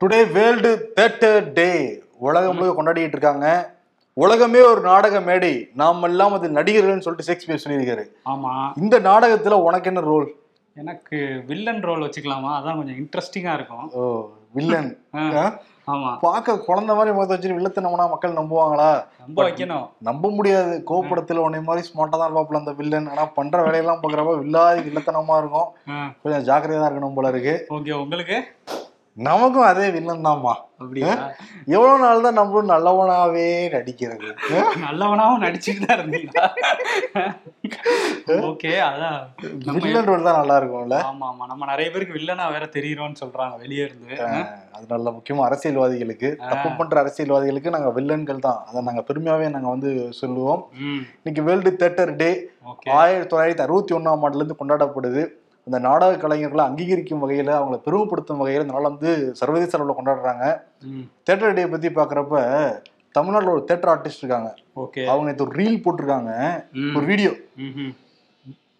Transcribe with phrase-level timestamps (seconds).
[0.00, 1.70] Today world theatre டே
[2.26, 3.46] உலகம் முழுக்க கொண்டாடிட்டு இருக்காங்க.
[4.16, 5.50] உலகமே ஒரு நாடக மேடை.
[5.80, 8.04] நாம் எல்லாம் அது நடிகர்கள்னு சொல்லிட்டு ஷேக்ஸ்பியர் சொல்லியிருக்காரு.
[8.32, 8.52] ஆமா.
[8.82, 10.28] இந்த நாடகத்துல உனக்கு என்ன ரோல்
[10.76, 12.50] எனக்கு வில்லன் ரோல் வச்சுக்கலாமா?
[12.58, 13.86] அதான் கொஞ்சம் இன்ட்ரெஸ்டிங்கா இருக்கும்.
[13.98, 14.02] ஓ
[14.58, 14.90] வில்லன்
[15.92, 16.10] ஆமா.
[16.24, 18.88] பார்க்க குழந்தை மாதிரி முகத்தை வச்சு வில்லத்தனம்னா மக்கள் நம்புவாங்களா?
[19.24, 19.86] நம்ப வைக்கணும்.
[20.08, 20.74] நம்ப முடியாது.
[20.90, 25.70] கோபடத்துல உன்னை மாதிரி ஸ்மார்ட்டா தான் இருப்பாப்புல அந்த வில்லன் ஆனா பண்ற வேலையெல்லாம் பாக்குறப்ப வில்லாதி வில்லத்தனமா இருக்கும்.
[26.22, 27.56] கொஞ்சம் ஜாக்கிரதையா இருக்கணும் போல இருக்கு.
[27.76, 28.38] ஓகே உங்களுக்கு?
[29.16, 30.52] நமக்கும் அதே வில்லன் தான்மா.
[30.82, 31.12] அப்படியா?
[31.74, 34.28] எவ்வளவு நாள் தான் நம்மளும் நல்லவனாவே நடிக்கிறது.
[34.84, 36.44] நல்லவனாவும் நடிச்சுட்டு தான் இருந்தீங்களா?
[38.48, 39.18] ஓகே அதான்.
[39.78, 40.98] வில்லன் ரோல் தான் நல்லா இருக்கும்ல.
[41.08, 44.12] ஆமா ஆமா நம்ம நிறைய பேருக்கு வில்லனா வேற தெரியுறோம்னு சொல்றாங்க வெளியே இருந்து.
[44.76, 46.30] அது நல்ல முக்கியமா அரசியல்வாதிகளுக்கு.
[46.52, 48.60] தப்பு பண்ற அரசியல்வாதிகளுக்கு நாங்க வில்லன்கள் தான்.
[48.68, 50.62] அதை நாங்க பெருமையாவே நாங்க வந்து சொல்லுவோம்.
[51.20, 52.30] இன்னைக்கு வேர்ல்டு தேட்டர் டே
[53.00, 55.24] ஆயிரத்தி தொள்ளாயிரத்தி அறுபத்தி ஒன்னாம் ஆண்டுல இருந்து கொண்டாடப்படுது.
[55.70, 60.60] அந்த நாடக கலைஞர்களை அங்கீகரிக்கும் வகையில அவங்களை பெருமைப்படுத்தும் வகையில இந்த நாள் வந்து சர்வதேச அளவில் கொண்டாடுறாங்க.
[60.80, 61.00] ம்.
[61.30, 62.72] தேட்டர் டே பத்தி பாக்குறப்ப
[63.10, 64.54] தமிழ்நாட்டுல ஒரு தேட்டர் ஆர்டிஸ்ட் இருக்காங்க.
[64.76, 65.04] ஓகே.
[65.04, 66.54] அவங்க நேற்று ஒரு ரீல் போட்டிருக்காங்க.
[66.96, 67.30] ஒரு வீடியோ.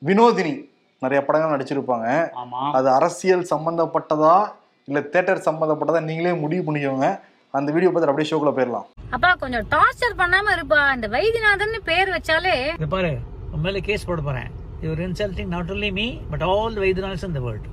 [0.07, 0.69] வினோதினி.
[0.99, 2.31] நிறைய படங்கள் நடிச்சிருப்பாங்க.
[2.45, 2.71] ஆமா.
[2.73, 4.53] அது அரசியல் சம்பந்தப்பட்டதா?
[4.85, 6.03] இல்ல தேட்டர் சம்பந்தப்பட்டதா?
[6.03, 7.21] நீங்களே முடிவு பண்ணிக்கோங்க.
[7.51, 8.87] அந்த வீடியோ பார்த்து அப்படியே ஷோக்குள்ள போயிடலாம்.
[9.11, 10.95] அப்பா கொஞ்சம் டார்ச்சர் பண்ணாம இருப்பா.
[10.95, 13.17] இந்த வைத்தியநாதன் பேர் வச்சாலே பாரு
[13.53, 14.58] உன் மேல கேஸ் போட போறேன்.
[14.85, 17.69] Your insulting not only me but all the Vaidyanathans in the world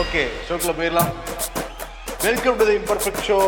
[0.00, 1.10] okay ஷோக்குள்ள போயிடலாம்.
[2.24, 3.38] Welcome to the imperfect show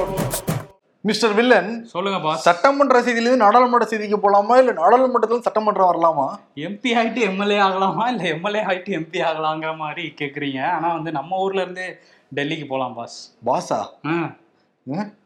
[1.05, 4.55] mister villain சொல்லுங்க பாஸ் சட்டமன்ற செய்தியிலிருந்து நாடாளுமன்ற செய்திக்கு போலாமா?
[4.63, 6.27] இல்ல நாடாளுமன்றத்துல சட்டமன்றம் வரலாமா?
[6.67, 8.05] எம்பி ஆயிட்டு எம்எல்ஏ ஆகலாமா?
[8.13, 10.61] இல்ல எம்எல்ஏ ஆயிட்டு எம்பி ஆகலாங்கிற மாதிரி கேக்குறீங்க.
[10.77, 11.87] ஆனா வந்து நம்ம ஊர்ல இருந்து
[12.35, 14.17] டெல்லிக்கு போலாம் பாஸ் பாஸா ஆ?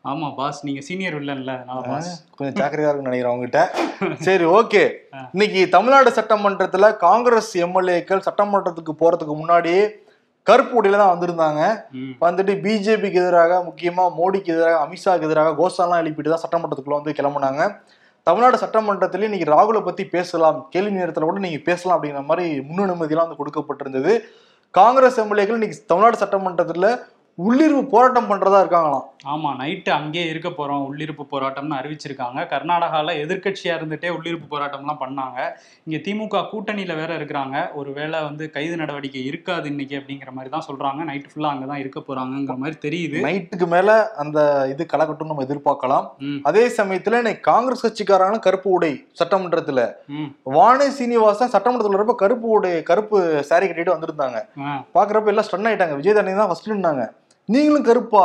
[0.04, 1.16] ஆமா பாஸ் நீங்க சீனியர்
[1.88, 3.60] பாஸ் கொஞ்சம் ஜாக்கிரதையா இருக்குன்னு நினைக்கிறேன் உங்ககிட்ட.
[4.28, 4.82] சரி ஓகே.
[5.34, 9.74] இன்னைக்கு தமிழ்நாடு சட்டமன்றத்துல காங்கிரஸ் எம்எல்ஏக்கள் சட்டமன்றத்துக்கு போறதுக்கு முன்னாடி
[10.46, 11.60] கருப்பு உடையில தான் வந்திருந்தாங்க.
[12.20, 17.62] வந்துட்டு பிஜேபிக்கு எதிராக முக்கியமா மோடிக்கு எதிராக அமித்ஷாக்கு எதிராக கோஷம்லாம் எழுப்பிட்டு தான் சட்டமன்றத்துக்குள்ள வந்து கிளம்புனாங்க.
[18.26, 20.68] தமிழ்நாடு சட்டமன்றத்திலே இன்னைக்கு ராகுலை பத்தி பேசலாம்.
[20.70, 24.12] கேள்வி நேரத்துல கூட நீங்க பேசலாம் அப்படிங்கிற மாதிரி முன்னுரிமையெல்லாம் வந்து கொடுக்கப்பட்டிருந்தது.
[24.74, 26.88] காங்கிரஸ் எம்எல்ஏக்கள் இன்னைக்கு தமிழ்நாடு சட்டமன்றத்துல
[27.38, 29.04] உள்ளிருப்பு போராட்டம் பண்றதா இருக்காங்களாம்.
[29.32, 32.40] ஆமா நைட்டு அங்கேயே இருக்க போறோம் உள்ளிருப்பு போராட்டம்னு அறிவிச்சிருக்காங்க.
[32.50, 35.38] கர்நாடகால எதிர்க்கட்சியா இருந்துட்டே உள்ளிருப்பு போராட்டம்லாம் பண்ணாங்க.
[35.86, 37.56] இங்க திமுக கூட்டணியில வேற இருக்கிறாங்க.
[37.80, 41.00] ஒருவேளை வந்து கைது நடவடிக்கை இருக்காது இன்னைக்கு அப்படிங்கிற மாதிரி தான் சொல்றாங்க.
[41.10, 43.18] நைட் ஃபுல்லா அங்கதான் இருக்க போறாங்கங்கிற மாதிரி தெரியுது.
[43.28, 44.38] நைட்டுக்கு மேல அந்த
[44.74, 46.06] இது கலக்கட்டும் நம்ம எதிர்பார்க்கலாம்.
[46.50, 48.92] அதே சமயத்துல இன்னைக்கு காங்கிரஸ் கட்சிக்காரங்களும் கருப்பு உடை
[49.22, 49.80] சட்டமன்றத்துல
[50.58, 53.18] வானே சீனிவாசன் சட்டமன்றத்துல இருப்ப கருப்பு உடை கருப்பு
[53.50, 54.38] சாரி கட்டிட்டு வந்திருந்தாங்க.
[54.98, 55.96] பாக்குறப்ப எல்லாம் ஸ்டன் ஆயிட்டாங்க.
[56.02, 57.02] விஜயதானி தான் ஃபர்ஸ்ட் இருந்தாங்க
[57.48, 58.24] நீங்களும் கருப்பா.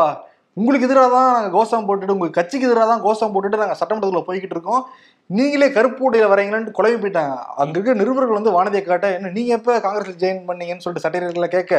[0.58, 4.56] உங்களுக்கு எதிராக தான் நாங்கள் கோஷம் போட்டுட்டு உங்க கட்சிக்கு எதிராக தான் கோஷம் போட்டுட்டு நாங்கள் சட்டமன்றத்துல போய்கிட்டு
[4.56, 4.84] இருக்கோம்.
[5.30, 7.34] நீங்களே கருப்பு உடையில வரீங்களான்னு குழம்பி போயிட்டாங்க.
[7.62, 11.74] அங்க இருக்க நிருபர்கள் வந்து வானதியை காட்ட என்ன நீங்க எப்ப காங்கிரஸ்ல ஜாயின் பண்ணீங்கன்னு சொல்லிட்டு சட்டையர்களை கேட்க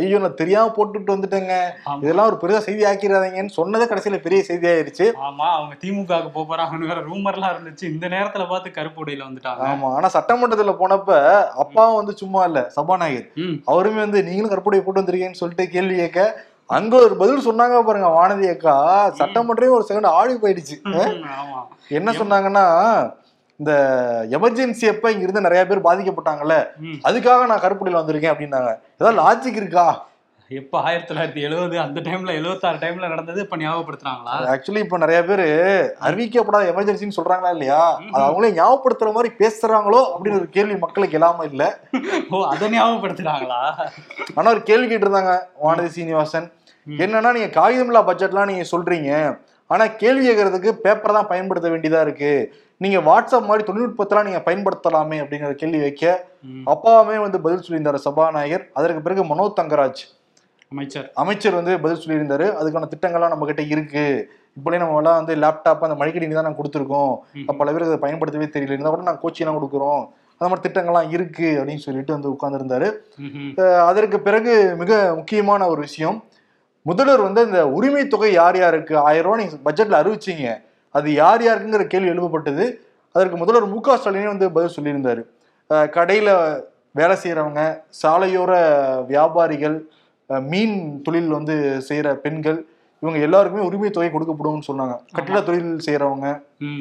[0.00, 1.54] ஐயோ நான் தெரியாம போட்டுட்டு வந்துட்டேங்க.
[2.04, 5.08] இதெல்லாம் ஒரு பெரிய செய்தி ஆக்கிடாதீங்கன்னு சொன்னதே கடைசியில பெரிய செய்தி ஆயிருச்சு.
[5.28, 7.84] ஆமா அவங்க போக போறாங்கன்னு வேற ரூமர்லாம் இருந்துச்சு.
[7.94, 9.70] இந்த நேரத்துல பார்த்து கருப்பு உடையில வந்துட்டாங்க.
[9.72, 11.20] ஆமா ஆனா சட்டமன்றத்துல போனப்ப
[11.64, 13.30] அப்பாவும் வந்து சும்மா இல்ல சபாநாயகர்.
[13.72, 16.20] அவருமே வந்து நீங்களும் கருப்புடைய போட்டு வந்திருக்கீங்கன்னு சொல்லிட்டு கேள்வி கேட்க
[16.70, 18.74] அங்க ஒரு பதில் சொன்னாங்க பாருங்க வானதி அக்கா.
[19.18, 20.76] சட்டமன்றமே ஒரு செகண்ட் ஆடி போயிடுச்சு.
[21.88, 22.64] என்ன சொன்னாங்கன்னா
[23.60, 23.72] இந்த
[24.36, 26.56] எமர்ஜென்சி அப்ப இங்க இருந்து நிறைய பேர் பாதிக்கப்பட்டாங்கல்ல
[27.08, 28.70] அதுக்காக நான் கருப்புடையில வந்திருக்கேன் அப்படின்னாங்க.
[28.98, 29.86] ஏதாவது லாஜிக் இருக்கா?
[30.50, 34.32] எப்ப ஆயிரத்தி தொள்ளாயிரத்தி எழுபது அந்த டைம்ல எழுபத்தாறு டைம்ல நடந்தது இப்ப ஞாபகப்படுத்துறாங்களா?
[34.54, 35.42] ஆக்சுவலி இப்ப நிறைய பேர்
[36.06, 37.78] அறிவிக்கப்படாத எமர்ஜென்சின்னு சொல்றாங்களா இல்லையா?
[38.12, 41.62] அது அவங்களே ஞாபகப்படுத்துற மாதிரி பேசுறாங்களோ அப்படின்னு ஒரு கேள்வி மக்களுக்கு இல்லாம இல்ல.
[42.30, 43.60] ஓ அதை ஞாபகப்படுத்துறாங்களா?
[44.34, 45.34] ஆனா ஒரு கேள்வி கேட்டிருந்தாங்க
[45.64, 46.48] வானதி சீனிவாசன்.
[46.86, 49.12] என்னன்னா நீங்க காகிதமில்லா பட்ஜெட்லாம் நீங்க சொல்றீங்க.
[49.66, 52.32] ஆனா கேள்வி கேட்கறதுக்கு பேப்பர் தான் பயன்படுத்த வேண்டியதா இருக்கு.
[52.76, 56.04] நீங்க வாட்ஸ்அப் மாதிரி தொழில்நுட்பத்தெல்லாம் நீங்க பயன்படுத்தலாமே அப்படிங்கிற கேள்வி வைக்க
[56.72, 58.66] அப்பாவுமே வந்து பதில் சொல்லியிருந்தாரு சபாநாயகர்.
[58.78, 60.02] அதற்கு பிறகு மனோ தங்கராஜ்.
[60.72, 61.06] அமைச்சர்.
[61.22, 62.46] அமைச்சர் வந்து பதில் சொல்லியிருந்தாரு.
[62.60, 64.04] அதுக்கான திட்டங்கள்லாம் நம்ம கிட்ட இருக்கு.
[64.58, 67.14] இப்போலே நம்ம எல்லாம் வந்து லேப்டாப் அந்த மடிக்கடி தான் நாங்கள் கொடுத்துருக்கோம்.
[67.60, 68.74] பல பேருக்கு அதை பயன்படுத்தவே தெரியல.
[68.74, 70.02] இருந்தால் கூட நாங்கள் கோச்சிங்லாம் கொடுக்குறோம்.
[70.36, 72.88] அந்த மாதிரி திட்டங்கள்லாம் இருக்கு அப்படின்னு சொல்லிட்டு வந்து உட்கார்ந்திருந்தாரு.
[73.90, 74.52] அதற்கு பிறகு
[74.82, 76.16] மிக முக்கியமான ஒரு விஷயம்
[76.86, 80.48] முதல்வர் வந்து இந்த உரிமை தொகை யார் யாருக்கு ஆயிரம் ரூபாய் நீங்க பட்ஜெட்ல அறிவிச்சீங்க.
[80.98, 82.64] அது யார் யாருக்குங்கிற கேள்வி எழுப்பப்பட்டது.
[83.14, 85.22] அதற்கு முதல்வர் மு க ஸ்டாலினே வந்து பதில் சொல்லியிருந்தாரு.
[85.96, 86.28] கடையில
[86.98, 87.62] வேலை செய்யறவங்க
[88.02, 88.52] சாலையோர
[89.10, 89.76] வியாபாரிகள்
[90.40, 91.56] மீன் தொழில் வந்து
[91.88, 92.60] செய்யற பெண்கள்
[93.02, 94.94] இவங்க எல்லாருக்குமே உரிமை தொகை கொடுக்கப்படும்னு சொன்னாங்க.
[95.16, 96.28] கட்டிட தொழில் செய்யறவங்க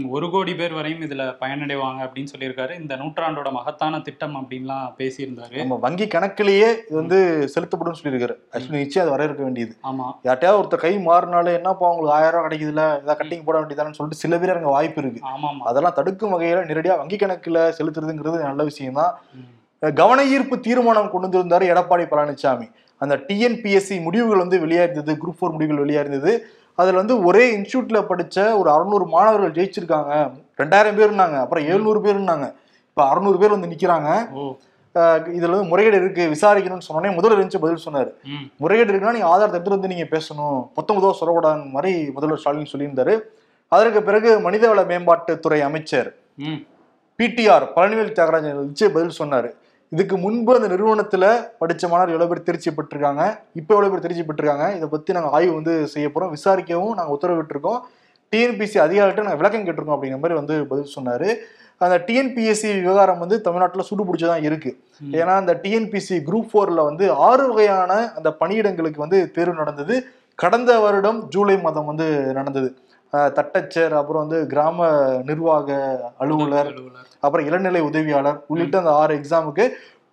[0.10, 2.74] ஒரு கோடி பேர் வரையும் இதுல பயனடைவாங்க அப்படின்னு சொல்லியிருக்காரு.
[2.82, 5.58] இந்த நூற்றாண்டோட மகத்தான திட்டம் அப்படின்லாம் பேசியிருந்தாரு.
[5.58, 8.36] நம்ம வங்கி கணக்கிலேயே இது வந்து செலுத்தப்படும் சொல்லியிருக்காரு.
[8.54, 9.74] ஆக்சுவலி நிச்சயம் அது வர இருக்க வேண்டியது.
[9.90, 10.06] ஆமா.
[10.28, 14.38] யார்ட்டையாவது ஒருத்தர் கை மாறினாலே என்னப்பா உங்களுக்கு ஆயிரம் ரூபாய் கிடைக்குதுல ஏதாவது கட்டிங் போட வேண்டியதானு சொல்லிட்டு சில
[14.38, 15.22] பேர் அங்க வாய்ப்பு இருக்கு.
[15.34, 15.64] ஆமாமா.
[15.72, 19.14] அதெல்லாம் தடுக்கும் வகையில நேரடியா வங்கி கணக்குல செலுத்துறதுங்கிறது நல்ல விஷயம் தான்.
[19.82, 22.68] கவன ஈர்ப்பு தீர்மானம் கொண்டு வந்திருந்தாரு எடப்பாடி பழனிசாமி
[23.04, 26.32] அந்த டிஎன்பிஎஸ்சி முடிவுகள் வந்து வெளியாயிருந்தது குரூப் ஃபோர் முடிவுகள் வெளியாயிருந்தது.
[26.80, 30.14] அதுல வந்து ஒரே இன்ஸ்டியூட்ல படிச்ச ஒரு அறுநூறு மாணவர்கள் ஜெயிச்சிருக்காங்க.
[30.58, 32.46] ரெண்டாயிரம் பேர் இருந்தாங்க அப்புறம் எழுநூறு பேர் இருந்தாங்க.
[32.90, 33.76] இப்ப அறுநூறு பேர் வந்து
[34.96, 38.10] அஹ் இதுல வந்து முறைகேடு இருக்கு விசாரிக்கணும்னு சொன்னோடனே முதல்வர் இருந்துச்சு பதில் சொன்னாரு.
[38.58, 40.60] முறைகேடு இருக்குன்னா நீங்க ஆதாரத்தை எடுத்துட்டு வந்து நீங்க பேசணும்.
[40.76, 43.16] பொத்தமுதவா சொல்லக்கூடாது மாதிரி முதல்வர் ஸ்டாலின் சொல்லியிருந்தாரு.
[43.72, 46.10] அதற்கு பிறகு மனிதவள மேம்பாட்டுத்துறை அமைச்சர்
[47.20, 49.50] பிடிஆர் பழனிவேல் தியாகராஜன் பதில் சொன்னாரு.
[49.94, 51.26] இதுக்கு முன்பு அந்த நிறுவனத்துல
[51.62, 55.54] படிச்ச மாணவர் எவ்வளவு பேர் தேர்ச்சி பெற்றிருக்காங்க இப்போ எவ்வளவு பேர் தேர்ச்சி பெற்றிருக்காங்க இதை பத்தி நாங்க ஆய்வு
[55.54, 56.34] வந்து செய்ய போறோம்.
[56.34, 57.80] விசாரிக்கவும் நாங்க உத்தரவிட்டிருக்கோம்.
[58.32, 61.36] டிஎன்பிசி அதிகாரிகிட்ட நாங்க விளக்கம் கேட்டிருக்கோம் அப்படிங்கிற மாதிரி வந்து பதில் சொன்னாரு.
[61.78, 64.80] அந்த டிஎன்பிஎஸ்சி விவகாரம் வந்து தமிழ்நாட்டுல சூடு பிடிச்சதான் இருக்கு.
[65.00, 65.14] ம்.
[65.14, 70.06] ஏன்னா அந்த டிஎன்பிசி குரூப் ஃபோர்ல வந்து ஆறு வகையான அந்த பணியிடங்களுக்கு வந்து தேர்வு நடந்தது.
[70.36, 72.76] கடந்த வருடம் ஜூலை மாதம் வந்து நடந்தது.
[73.14, 74.88] தட்டச்சர் அப்புறம் வந்து கிராம
[75.24, 75.78] நிர்வாக
[76.18, 76.70] அலுவலர்
[77.20, 79.66] அப்புறம் இளநிலை உதவியாளர் உள்ளிட்ட அந்த ஆறு எக்ஸாமுக்கு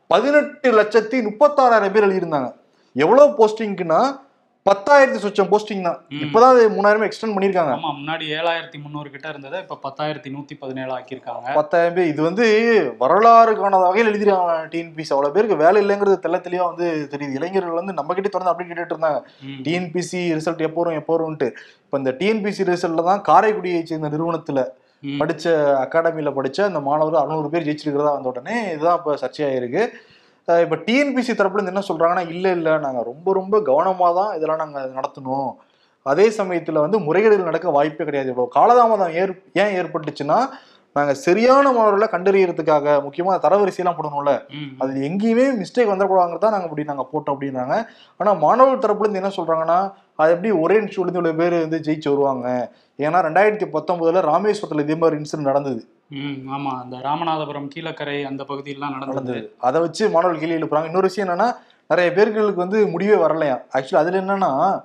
[0.06, 2.50] பதினெட்டு லட்சத்தி முப்பத்தாறாயிரம் பேர் எழுதியிருந்தாங்க.
[2.93, 4.00] எவ்வளவு போஸ்டிங்க்குன்னா
[4.69, 5.99] பத்தாயிரத்தி சொச்சம் போஸ்டிங் தான்.
[6.25, 7.73] இப்பதான் மூணாயிரமே எக்ஸ்டெண்ட் பண்ணிருக்காங்க.
[7.77, 11.47] ஆமா முன்னாடி ஏழாயிரத்தி முந்நூறு கிட்ட இருந்ததை இப்ப பத்தாயிரத்தி நூத்தி பதினேழு ஆக்கியிருக்காங்க.
[11.59, 12.47] பத்தாயிரம் பேர் இது வந்து
[13.03, 17.39] வரலாறு காணாத வகையில் எழுதிருக்காங்க டிஎன்பிசி அவ்வளவு பேருக்கு வேலை இல்லைங்கிறது தெள்ள தெளிவா வந்து தெரியுது.
[17.41, 19.23] இளைஞர்கள் வந்து நம்ம கிட்ட தொடர்ந்து அப்படி கேட்டுட்டு இருந்தாங்க.
[19.67, 21.51] டிஎன்பிசி ரிசல்ட் எப்போ வரும் எப்போ வரும்ன்ட்டு.
[21.87, 24.67] இப்போ இந்த டிஎன்பிசி ரிசல்ட்ல தான் காரைக்குடியை சேர்ந்த நிறுவனத்துல.
[25.21, 25.45] படிச்ச
[25.85, 29.83] அகாடமியில படிச்ச அந்த மாணவர் அறுநூறு பேர் ஜெயிச்சிருக்கிறதா வந்த உடனே இதுதான் இப்போ சர்ச்சையாயிருக்கு.
[30.49, 34.81] இப்ப டிஎன்பிசி தரப்புல இருந்து என்ன சொல்றாங்கன்னா இல்ல இல்ல நாங்க ரொம்ப ரொம்ப கவனமா தான் இதெல்லாம் நாங்க
[34.99, 35.51] நடத்தணும்.
[36.07, 38.31] அதே சமயத்துல வந்து முறைகேடுகள் நடக்க வாய்ப்பே கிடையாது.
[38.33, 39.33] இவ்வளவு காலதாமதம் ஏற்
[39.63, 40.39] ஏன் ஏற்பட்டுச்சுன்னா
[40.97, 44.33] நாங்க சரியான மாணவர்களை கண்டறியறதுக்காக முக்கியமா தரவரிசையெல்லாம் போடணும்ல.
[44.83, 47.77] அது எங்கேயுமே மிஸ்டேக் வந்துடக்கூடாதுங்கிறது தான் நாங்க இப்படி நாங்க போட்டோம் அப்படின்றாங்க
[48.21, 49.79] ஆனா மாணவர் தரப்புல இருந்து என்ன சொல்றாங்கன்னா
[50.21, 52.47] அது எப்படி ஒரே இன்ஸ்டியூட்ல இருந்து இவ்வளவு பேர் வந்து ஜெயிச்சு வருவாங்க?
[52.99, 55.81] ஏன்னா ரெண்டாயிரத்தி பத்தொன்பதுல ராமேஸ்வரத்துல இதே மாதிரி இன்சிடென்ட் நடந்தது.
[56.11, 56.81] ஆமா.
[56.83, 59.23] அந்த ராமநாதபுரம் கீழக்கரை அந்த பகுதியெல்லாம் நடந்தது.
[59.23, 59.55] நடந்தது.
[59.59, 61.57] அதை வச்சு மாணவர்கள் கேள்வி எழுப்புறாங்க இன்னொரு விஷயம் என்னன்னா
[61.89, 63.61] நிறைய பேர்களுக்கு வந்து முடிவே வரலையா?
[63.75, 64.81] ஆக்சுவலி அதுல என்னன்னா.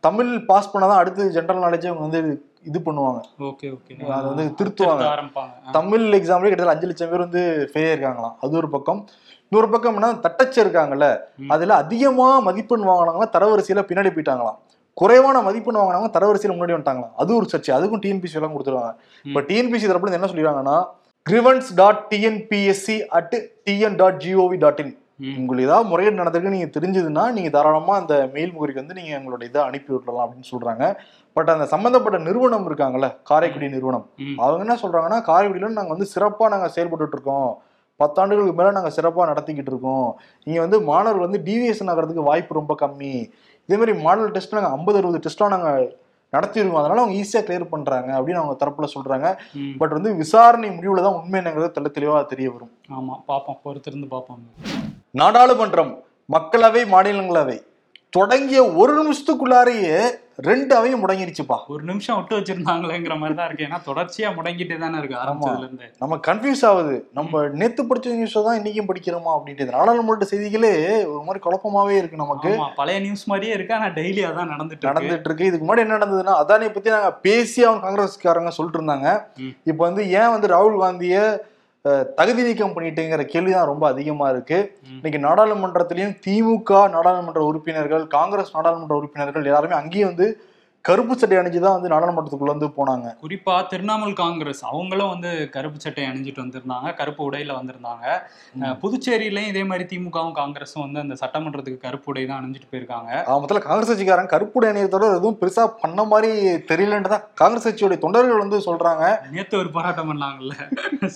[0.00, 3.20] தமிழ் பாஸ் பண்ணாதான் அடுத்து ஜென்ரல் நாலேஜ் அவங்க வந்து இது பண்ணுவாங்க.
[3.38, 4.10] Okay okay.
[4.10, 5.30] அதை வந்து திருத்துவாங்க.
[5.70, 9.06] தமிழ் எக்ஸாம்லயே கிட்டத்தட்ட அஞ்சு லட்சம் பேர் வந்து ஃபெயில் இருக்காங்களாம் அது ஒரு பக்கம்.
[9.48, 11.18] இன்னொரு பக்கம் என்ன தட்டச்சு இருக்காங்கல்ல.
[11.48, 14.58] அதுல அதிகமா மதிப்பெண் வாங்கினாங்கன்னா தரவரிசையில பின்னாடி போயிட்டாங்களாம்.
[15.00, 17.16] குறைவான மதிப்பெண் வாங்கினவங்க தரவரிசையில முன்னாடி வந்துட்டாங்களாம்.
[17.22, 17.72] அது ஒரு சர்ச்சை.
[17.78, 18.92] அதுக்கும் டிஎன்பிசி எல்லாம் கொடுத்துருவாங்க.
[19.28, 20.78] இப்போ டிஎன்பிசி தரப்புல என்ன சொல்லிடுறாங்கன்னா
[21.26, 23.36] grievance dot TNPSC at
[23.68, 24.94] TN dot gov dot in.
[25.38, 29.62] உங்களுக்கு ஏதாவது முறைகேடு நடந்திருக்கு நீங்க தெரிஞ்சதுன்னா நீங்க தாராளமா அந்த மெயில் முகரிக்கு வந்து நீங்க உங்களோட இதை
[29.68, 30.84] அனுப்பி விடலாம் அப்படின்னு சொல்றாங்க.
[31.36, 34.04] பட் அந்த சம்பந்தப்பட்ட நிறுவனம் இருக்காங்கல்ல காரைக்குடி நிறுவனம்.
[34.44, 37.50] அவங்க என்ன சொல்றாங்கன்னா காரைக்குடியில நாங்க வந்து சிறப்பா நாங்க செயல்பட்டுட்டு இருக்கோம்.
[37.98, 40.18] பத்தாண்டுகளுக்கு மேல நாங்க சிறப்பா நடத்திக்கிட்டு இருக்கோம்.
[40.44, 43.30] இங்க வந்து மாணவர்கள் வந்து டிவியேஷன் ஆகிறதுக்கு வாய்ப்பு ரொம்ப கம்மி.
[43.68, 45.92] இதே மாதிரி மாடல் டெஸ்ட் நாங்க ஐம்பது அறுபது டெஸ்ட்லாம் நாங்க
[46.32, 46.78] நடத்திருக்கோம்.
[46.78, 49.38] அதனால அவங்க ஈஸியா கிளியர் பண்றாங்க அப்படின்னு அவங்க தரப்புல சொல்றாங்க.
[49.52, 49.76] ம்.
[49.78, 52.70] பட் வந்து விசாரணை முடிவுல தான் உண்மை என்னங்கிறது தெள்ள தெளிவா தெரிய வரும்.
[52.90, 53.58] ஆமா பாப்போம்.
[53.64, 54.72] பொறுத்திருந்து பாப்போம்.
[55.10, 55.98] நாடாளுமன்றம்
[56.32, 57.60] மக்களவை மாநிலங்களவை.
[58.16, 59.96] தொடங்கிய ஒரு நிமிஷத்துக்குள்ளாரையே
[60.48, 63.66] ரெண்டு அவையும் முடங்கிருச்சுப்பா ஒரு நிமிஷம் விட்டு வச்சிருந்தாங்களேங்கிற மாதிரி தான் இருக்கு.
[63.68, 66.94] ஏன்னா தொடர்ச்சியா முடங்கிட்டே தானே இருக்கு ஆரம்பிச்சதுல இருந்து நம்ம கன்ஃபியூஸ் ஆகுது.
[67.18, 70.72] நம்ம நேத்து படிச்ச நியூஸ் தான் இன்னைக்கும் படிக்கிறோமா அப்படின்ட்டு நாடாளுமன்ற செய்திகளே
[71.12, 72.52] ஒரு மாதிரி குழப்பமாவே இருக்கு நமக்கு.
[72.80, 73.76] பழைய நியூஸ் மாதிரியே இருக்கு.
[73.78, 74.90] ஆனா டெய்லி அதான் நடந்துட்டு இருக்கு.
[74.92, 79.08] நடந்துட்டு இருக்கு இதுக்கு முன்னாடி என்ன நடந்ததுன்னா அதானி பத்தி நாங்க பேசி அவங்க காங்கிரஸ்காரங்க சொல்லிட்டு இருந்தாங்க.
[79.72, 81.18] இப்போ வந்து ஏன் வந்து ராகுல் காந்திய
[82.16, 84.94] தகுதி நீக்கம் பண்ணிட்டுங்கிற கேள்விதான் ரொம்ப அதிகமா இருக்கு ம்.
[84.94, 90.26] இன்னைக்கு நாடாளுமன்றத்திலையும் திமுக நாடாளுமன்ற உறுப்பினர்கள் காங்கிரஸ் நாடாளுமன்ற உறுப்பினர்கள் எல்லாருமே அங்கேயும் வந்து
[90.88, 93.06] கருப்பு சட்டை அணிஞ்சுதான் வந்து நாடாளுமன்றத்துக்குள்ள வந்து போனாங்க.
[93.24, 98.04] குறிப்பா திரிணாமுல் காங்கிரஸ் அவங்களும் வந்து கருப்பு சட்டை அணிஞ்சிட்டு வந்திருந்தாங்க கருப்பு உடையில வந்திருந்தாங்க.
[98.82, 103.10] புதுச்சேரியிலயும் இதே மாதிரி திமுகவும் காங்கிரஸும் வந்து அந்த சட்டமன்றத்துக்கு கருப்பு உடை தான் அணிஞ்சிட்டு போயிருக்காங்க.
[103.44, 106.30] முதல்ல காங்கிரஸ் கட்சிக்காரங்க கருப்புடை அணியத்தோட எதுவும் பெருசா பண்ண மாதிரி
[106.70, 109.04] தெரியலன்னு தான் காங்கிரஸ் கட்சியோட தொண்டர்கள் வந்து சொல்றாங்க.
[109.36, 110.54] நேத்து ஒரு போராட்டம் பண்ணாங்கல்ல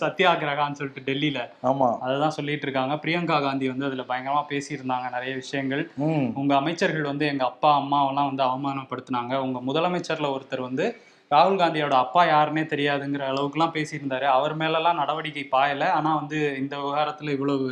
[0.03, 1.41] சத்தியாகிரகான்னு சொல்லிட்டு டெல்லியில.
[1.71, 1.89] ஆமா.
[2.07, 2.95] அததான் சொல்லிட்டு இருக்காங்க.
[3.05, 5.85] பிரியங்கா காந்தி வந்து அதுல பயங்கரமா பேசியிருந்தாங்க நிறைய விஷயங்கள்.
[6.43, 9.35] உங்க அமைச்சர்கள் வந்து எங்க அப்பா அம்மாவெல்லாம் வந்து அவமானப்படுத்தினாங்க.
[9.47, 10.87] உங்க முதலமைச்சர்ல ஒருத்தர் வந்து
[11.31, 14.27] ராகுல் காந்தியோட அப்பா யாருன்னே தெரியாதுங்கிற அளவுக்குலாம் பேசியிருந்தாரு.
[14.37, 15.85] அவர் மேலெல்லாம் நடவடிக்கை பாயல.
[15.99, 17.67] ஆனா வந்து இந்த விவகாரத்துல இவ்வளவு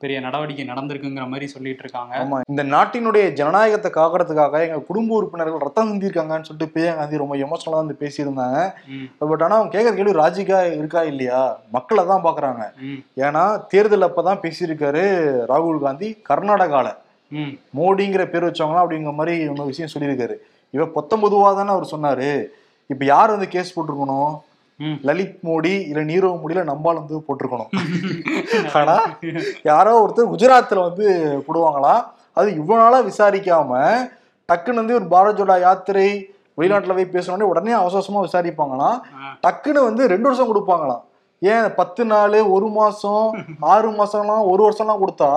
[0.00, 2.38] பெரிய நடவடிக்கை நடந்திருக்குங்கிற மாதிரி சொல்லிட்டு இருக்காங்க ஆமா.
[2.52, 7.96] இந்த நாட்டினுடைய ஜனநாயகத்தை காக்கிறதுக்காக எங்க குடும்ப உறுப்பினர்கள் ரத்தம் சிந்திருக்காங்கன்னு சொல்லிட்டு பிரியா காந்தி ரொம்ப எமோஷனலா வந்து
[8.00, 8.58] பேசியிருந்தாங்க.
[9.32, 11.42] பட் ஆனா அவங்க கேட்கற கேள்வி ராஜிகா இருக்கா இல்லையா?
[11.76, 12.64] மக்களை தான் பாக்குறாங்க.
[13.26, 13.44] ஏன்னா
[13.74, 15.04] தேர்தல் அப்பதான் பேசியிருக்காரு
[15.52, 16.88] ராகுல் காந்தி கர்நாடகால.
[17.80, 20.36] மோடிங்கிற பேர் வச்சவங்களாம் அப்படிங்கிற மாதிரி இன்னொரு விஷயம் சொல்லியிருக்காரு.
[20.74, 22.28] இவ பத்தொன்பதுவா தானே அவர் சொன்னாரு.
[22.90, 24.32] இப்ப யார் வந்து கேஸ் போட்டிருக்கணும்.
[25.08, 27.70] லலித் மோடி இல்ல நீரவ் மோடியில நம்பால் வந்து போட்டிருக்கணும்.
[28.78, 28.96] ஆனா
[29.62, 31.06] யாரோ ஒருத்தர் குஜராத்ல வந்து
[31.46, 32.02] போடுவாங்களாம்
[32.32, 33.70] அது இவ்வளவு நாளா விசாரிக்காம
[34.48, 36.08] டக்குன்னு வந்து ஒரு பாரத் ஜோடா யாத்திரை
[36.58, 38.96] வெளிநாட்டுல போய் பேசணும்னே உடனே அவசர அவசரமா விசாரிப்பாங்களாம்.
[39.46, 41.02] டக்குன்னு வந்து ரெண்டு வருஷம் கொடுப்பாங்களாம்.
[41.42, 43.24] ஏன் பத்து நாள் ஒரு மாசம்
[43.60, 45.30] ஆறு மாசம்லாம் ஒரு வருஷம்லாம் கொடுத்தா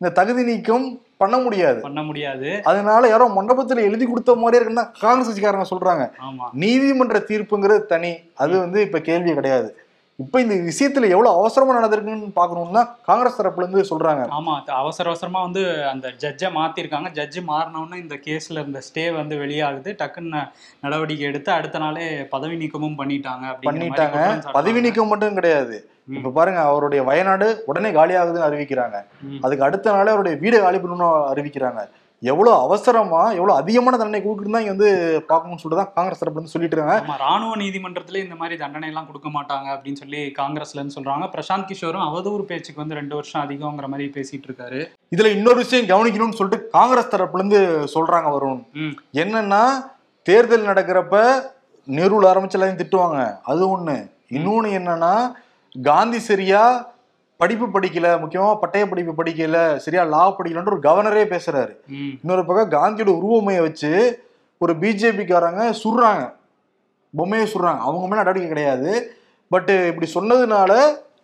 [0.00, 1.80] இந்த தகுதி நீக்கம் பண்ண முடியாது.
[1.80, 2.60] பண்ண முடியாது.
[2.64, 6.10] அதனால யாரோ மண்டபத்துல எழுதி கொடுத்த மாதிரியே இருக்குன்னு காங்கிரஸ் கட்சிக்காரங்க சொல்றாங்க.
[6.52, 8.18] நீதிமன்ற தீர்ப்புங்கிறது தனி.
[8.34, 9.85] அது வந்து இப்ப கேள்வி கிடையாது.
[10.18, 14.22] இப்ப இந்த விஷயத்துல எவ்வளவு அவசரமா நடந்திருக்குன்னு பாக்கணும்னா காங்கிரஸ் தரப்புல இருந்து சொல்றாங்க.
[14.36, 17.08] ஆமா அவசர அவசரமா வந்து அந்த ஜட்ஜை மாத்திருக்காங்க.
[17.18, 19.92] ஜட்ஜு மாறினோடனே இந்த கேஸ்ல இருந்த ஸ்டே வந்து வெளியாகுது.
[20.02, 20.40] டக்குன்னு
[20.80, 24.22] நடவடிக்கை எடுத்து அடுத்த நாளே பதவி நீக்கமும் பண்ணிட்டாங்க பண்ணிட்டாங்க.
[24.58, 25.76] பதவி நீக்கம் மட்டும் கிடையாது.
[26.16, 28.96] இப்ப பாருங்க அவருடைய வயநாடு உடனே காலியாகுதுன்னு அறிவிக்கிறாங்க.
[29.42, 31.80] அதுக்கு அடுத்த நாளே அவருடைய வீடு காலி பண்ணணும்னு அறிவிக்கிறாங்க.
[32.22, 34.90] எவ்வளவு அவசரமா எவ்வளவு அதிகமான தண்டனை கொடுக்குன்னு இங்க வந்து
[35.26, 37.16] பார்க்கணும்னு சொல்லிட்டு தான் காங்கிரஸ் இருந்து சொல்லிட்டு இருக்காங்க.
[37.16, 41.30] ராணுவ நீதிமன்றத்துல இந்த மாதிரி தண்டனை எல்லாம் கொடுக்க மாட்டாங்க அப்படின்னு சொல்லி காங்கிரஸ்ல இருந்து சொல்றாங்க.
[41.32, 44.80] பிரசாந்த் கிஷோரும் அவதூறு பேச்சுக்கு வந்து ரெண்டு வருஷம் அதிகம்ங்கிற மாதிரி பேசிட்டு இருக்காரு.
[45.16, 47.60] இதுல இன்னொரு விஷயம் கவனிக்கணும்னு சொல்லிட்டு காங்கிரஸ் தரப்புல இருந்து
[47.94, 48.62] சொல்றாங்க வருண்.
[48.72, 48.94] ம்.
[49.14, 49.62] என்னன்னா
[50.22, 51.42] தேர்தல் நடக்கிறப்ப
[51.84, 53.38] நெருவில் ஆரம்பிச்சு எல்லாத்தையும் திட்டுவாங்க.
[53.42, 54.10] அது ஒண்ணு.
[54.30, 55.32] இன்னொன்னு என்னன்னா
[55.82, 56.62] காந்தி சரியா
[57.36, 60.02] படிப்பு படிக்கல முக்கியமா பட்டய படிப்பு படிக்கல சரியா?
[60.02, 61.72] லா படிக்கலன்ற ஒரு கவர்னரே பேசுறாரு.
[62.20, 63.90] இன்னொரு பக்கம் காந்தியோட உருவமையை வச்சு
[64.58, 66.34] ஒரு பிஜேபிக்காரங்க சுடுறாங்க.
[67.16, 67.78] பொம்மையை சுடுறாங்க.
[67.78, 69.18] அவங்க மேல நடவடிக்கை கிடையாது.
[69.48, 70.72] பட் இப்படி சொன்னதுனால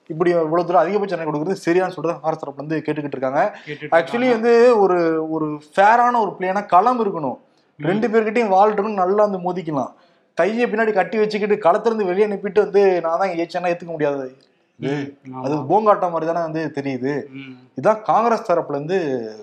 [0.07, 3.59] இப்படி இவ்வளவு தூரம் அதிகபட்ச தண்டனை கொடுக்குறது சரியான்னு சொல்லிட்டு காங்கிரஸ் தரப்புல இருந்து கேட்டுக்கிட்டு இருக்காங்க.
[3.91, 4.31] ஆக்சுவலி.
[4.31, 7.39] வந்து ஒரு ஒரு ஃபேரான ஒரு பிளேனா களம் இருக்கணும்.
[7.79, 9.93] ரெண்டு பேர்கிட்டயும் வால் இருக்கணும் நல்லா வந்து மோதிக்கலாம்.
[10.35, 14.37] கையை பின்னாடி கட்டி வச்சுக்கிட்டு களத்துல வெளியே அனுப்பிட்டு வந்து நான் தான் ஏச்சேன்னா ஏத்துக்க முடியாது.
[15.43, 15.55] அது.
[15.67, 17.13] போங்காட்டம் மாதிரி தானே வந்து தெரியுது.
[17.81, 18.99] இதான் காங்கிரஸ் தரப்புல இருந்து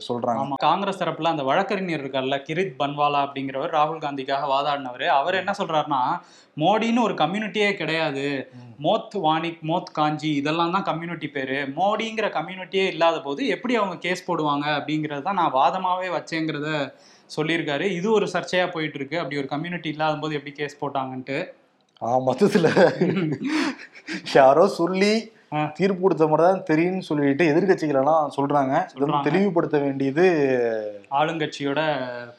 [0.08, 0.55] சொல்றாங்க.
[0.55, 5.05] காங்கிரஸ் தரப்புல அந்த வழக்கறிஞர் இருக்கார்ல கிரித் பன்வாலா அப்படிங்கிறவர் ராகுல் காந்திக்காக வாதாடினவர்.
[5.05, 6.01] அவர் என்ன சொல்றாருன்னா
[6.58, 8.25] மோடின்னு ஒரு கம்யூனிட்டியே கிடையாது.
[8.84, 11.58] மோத் வாணிக் மோத் காஞ்சி இதெல்லாம் தான் கம்யூனிட்டி பேரு.
[11.75, 16.93] மோடிங்கிற கம்யூனிட்டியே இல்லாத போது எப்படி அவங்க கேஸ் போடுவாங்க அப்படிங்கறத தான் நான் வாதமாவே வச்சேங்கிறத
[17.38, 17.81] சொல்லியிருக்காரு.
[17.81, 19.19] இது ஒரு சர்ச்சையா போயிட்டு இருக்கு.
[19.19, 21.39] அப்படி ஒரு கம்யூனிட்டி இல்லாத போது எப்படி கேஸ் போட்டாங்கன்ட்டு.
[22.25, 22.68] மொத்தத்துல
[24.36, 25.13] யாரோ சொல்லி.
[25.77, 29.25] தீர்ப்பு கொடுத்த மாதிரி தான் தெரியும்னு சொல்லிட்டு எதிர்கட்சிகள் எல்லாம் சொல்றாங்க இது வந்து சொல்றாங்க.
[29.27, 30.25] தெளிவுபடுத்த வேண்டியது
[31.20, 31.79] ஆளுங்கட்சியோட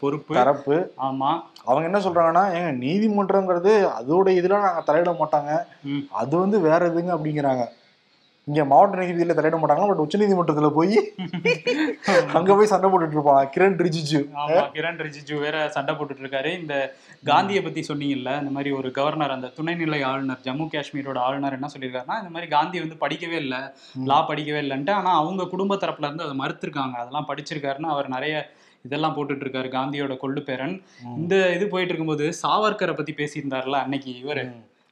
[0.01, 0.77] பொறுப்பு தரப்பு
[1.07, 1.31] ஆமா
[1.65, 5.51] அவங்க என்ன சொல்றாங்கன்னா ஏங்க நீதிமன்றங்கிறது அதோட இதுல நாங்க தலையிட மாட்டாங்க.
[6.21, 7.65] அது வந்து வேற எதுங்க அப்படிங்கிறாங்க
[8.51, 10.97] இங்க மாவட்ட நீதிபதியில தலையிட மாட்டாங்க பட் உச்ச நீதிமன்றத்துல போய்
[12.39, 14.21] அங்க போய் சண்டை போட்டுட்டு இருப்பாங்க கிரண் ரிஜிஜு.
[14.43, 16.51] ஆமா கிரண் ரிஜிஜு வேற சண்டை போட்டுட்டு இருக்காரு.
[16.61, 16.75] இந்த
[17.31, 22.19] காந்தியை பத்தி சொன்னீங்கல்ல இந்த மாதிரி ஒரு கவர்னர் அந்த துணைநிலை ஆளுநர் ஜம்மு காஷ்மீரோட ஆளுநர் என்ன சொல்லியிருக்காருன்னா
[22.23, 23.61] இந்த மாதிரி காந்தி வந்து படிக்கவே இல்லை
[24.13, 26.97] லா படிக்கவே இல்லைன்ட்டு ஆனா அவங்க குடும்ப தரப்புல இருந்து அதை மறுத்திருக்காங்க.
[27.03, 28.35] அதெல்லாம் படிச்சிருக்காருன்னு அவர் நிறைய
[28.89, 30.75] இதெல்லாம் போட்டுட்டு இருக்காரு காந்தியோட கொள்ளு பேரன்
[31.21, 34.45] இந்த இது போயிட்டு இருக்கும்போது சாவர்கரை பத்தி பேசியிருந்தாருல அன்னைக்கு இவரு.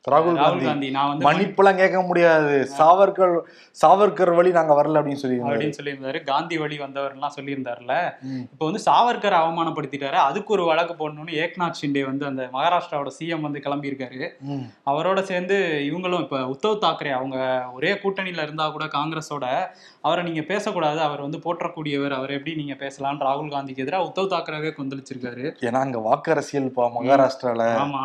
[0.08, 2.68] ராகுல் காந்தி நான் வந்து மன்னிப்பெல்லாம் கேட்க முடியாது.
[2.78, 3.38] சாவர்கர்
[3.86, 6.24] சாவர்கர் வழி நாங்க வரல அப்படின்னு சொல்லி அப்படின்னு சொல்லியிருந்தாரு.
[6.24, 8.12] காந்தி வழி வந்தவர்லாம் சொல்லியிருந்தாருல.
[8.20, 8.40] ம்.
[8.52, 10.18] இப்போ வந்து சாவர்கர் அவமானப்படுத்திட்டாரு.
[10.28, 14.28] அதுக்கு ஒரு வழக்கு போடணும்னு ஏக்நாத் ஷிண்டே வந்து அந்த மகாராஷ்டிராவோட சிஎம் வந்து கிளம்பியிருக்காரு.
[14.86, 15.56] அவரோட சேர்ந்து
[15.92, 19.66] இவங்களும் இப்ப உத்தவ் தாக்கரே அவங்க ஒரே கூட்டணியில இருந்தா கூட காங்கிரஸோட
[20.00, 21.00] அவரை நீங்க பேசக்கூடாது.
[21.00, 22.10] அவர் வந்து போற்றக்கூடியவர்.
[22.10, 25.44] அவர் எப்படி நீங்க பேசலாம்னு ராகுல் காந்திக்கு எதிராக உத்தவ் தாக்கரேவே கொந்தளிச்சிருக்காரு.
[25.60, 27.64] ஏன்னா அங்க வாக்கு அரசியல் மகாராஷ்டிரால.
[27.84, 28.02] ஆமா.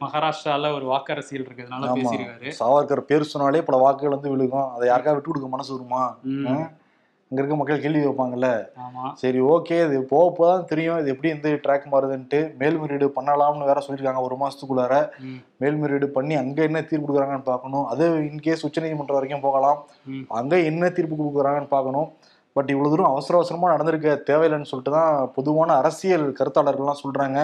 [0.00, 1.96] மகாராஷ்டிரால ஒரு வாக்கு அரசியல் இருக்கிறதுனால ஆமா.
[1.98, 4.68] பேசியிருக்காரு சாவர்கர் பேர் சொன்னாலே பல வாக்குகள் வந்து விழுகும்.
[4.74, 6.02] அதை யாருக்கா விட்டு கொடுக்க மனசு வருமா?
[7.30, 8.48] இங்க இருக்க மக்கள் கேள்வி வைப்பாங்கல்ல
[9.22, 9.78] சரி ஓகே.
[9.86, 11.00] இது போக போதான் தெரியும்.
[11.00, 12.38] இது எப்படி இந்த ட்ராக் மாறுதுன்ட்டு.
[12.60, 14.94] மேல்முறையீடு பண்ணலாம்னு வேற சொல்லியிருக்காங்க ஒரு மாசத்துக்குள்ளார.
[15.62, 17.84] மேல்முறையீடு பண்ணி அங்க என்ன தீர்ப்பு கொடுக்குறாங்கன்னு பார்க்கணும்.
[17.92, 19.78] அது இன்கேஸ் உச்சநீதிமன்றம் வரைக்கும் போகலாம்.
[20.40, 22.08] அங்க என்ன தீர்ப்பு கொடுக்குறாங்கன்னு பார்க்கணும்.
[22.58, 27.38] பட் இவ்வளவு தூரம் அவசர அவசரமா நடந்திருக்க தேவையில்லைன்னு சொல்லிட்டு தான் பொதுவான அரசியல் கருத்தாளர்கள்லாம் சொல்றாங்க.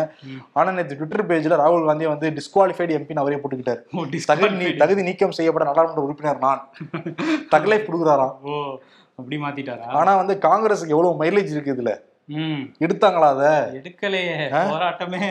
[0.52, 3.80] ஆனா நேற்று ட்விட்டர் பேஜ்ல ராகுல் காந்தி வந்து டிஸ்குவாலிஃபைடு எம்பின்னு அவரே போட்டுக்கிட்டாரு.
[4.26, 4.76] தகுதி.
[4.76, 6.62] தகுதி நீக்கம் செய்யப்பட்ட நாடாளுமன்ற உறுப்பினர் நான்.
[7.54, 8.34] தகலை கொடுக்குறாராம்.
[9.18, 9.86] அப்படி மாத்திட்டாரா?
[10.00, 11.92] ஆனா வந்து காங்கிரஸுக்கு எவ்வளவு மைலேஜ் இருக்கு இதுல?
[12.28, 12.62] ம்.
[12.84, 13.44] எடுத்தாங்களா அத?
[13.78, 14.36] எடுக்கலையே.
[14.52, 15.22] போராட்டமே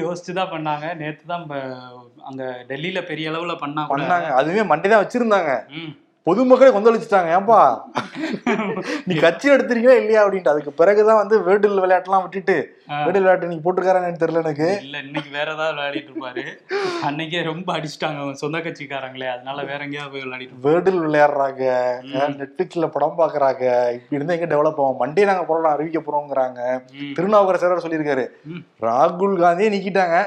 [0.00, 0.86] யோசிச்சுதான் பண்ணாங்க.
[0.96, 1.44] நேத்து தான்
[2.28, 4.28] அங்க டெல்லியில பெரிய அளவுல பண்ணாங்க பண்ணாங்க.
[4.40, 5.52] அதுவே மண்டே தான் வச்சிருந்தாங்க.
[6.26, 7.58] பொதுமக்களே கொந்தளிச்சுட்டாங்க ஏன்பா?
[9.04, 10.48] நீ கட்சி எடுத்திருக்கீங்களா இல்லையா அப்படின்ட்டு.
[10.48, 12.56] அதுக்கு பிறகுதான் வந்து வேர்டில் விளையாட்டுலாம் விட்டுட்டு
[12.90, 12.96] ஆ.
[13.00, 14.78] வேர்டில் விளையாட்டு நீங்க போட்டுக்காரன்னு தெரியல எனக்கு.
[14.82, 16.44] இல்ல இன்னைக்கு வேற ஏதாவது விளையாடிட்டு இருப்பாரு.
[17.04, 19.28] அன்னைக்கே ரொம்ப அடிச்சிட்டாங்க அவங்க சொந்த கட்சிக்காரங்களே.
[19.28, 20.62] அதனால வேற எங்கேயாவது போய் விளையாடிட்டு.
[20.62, 21.62] வேர்டில் விளையாடுறாங்க
[22.40, 25.00] நெட்ஃபிளிக்ஸ்ல படம் பாக்குறாங்க இப்படி இருந்தா எங்க டெவலப் ஆகும்?
[25.00, 26.60] மண்டே நாங்க போறோம் அறிவிக்க போறோங்கிறாங்க.
[27.14, 28.26] திருநாவுக்கரசர் சொல்லியிருக்காரு.
[28.80, 30.18] ராகுல் காந்தியே நிக்கிட்டாங்க.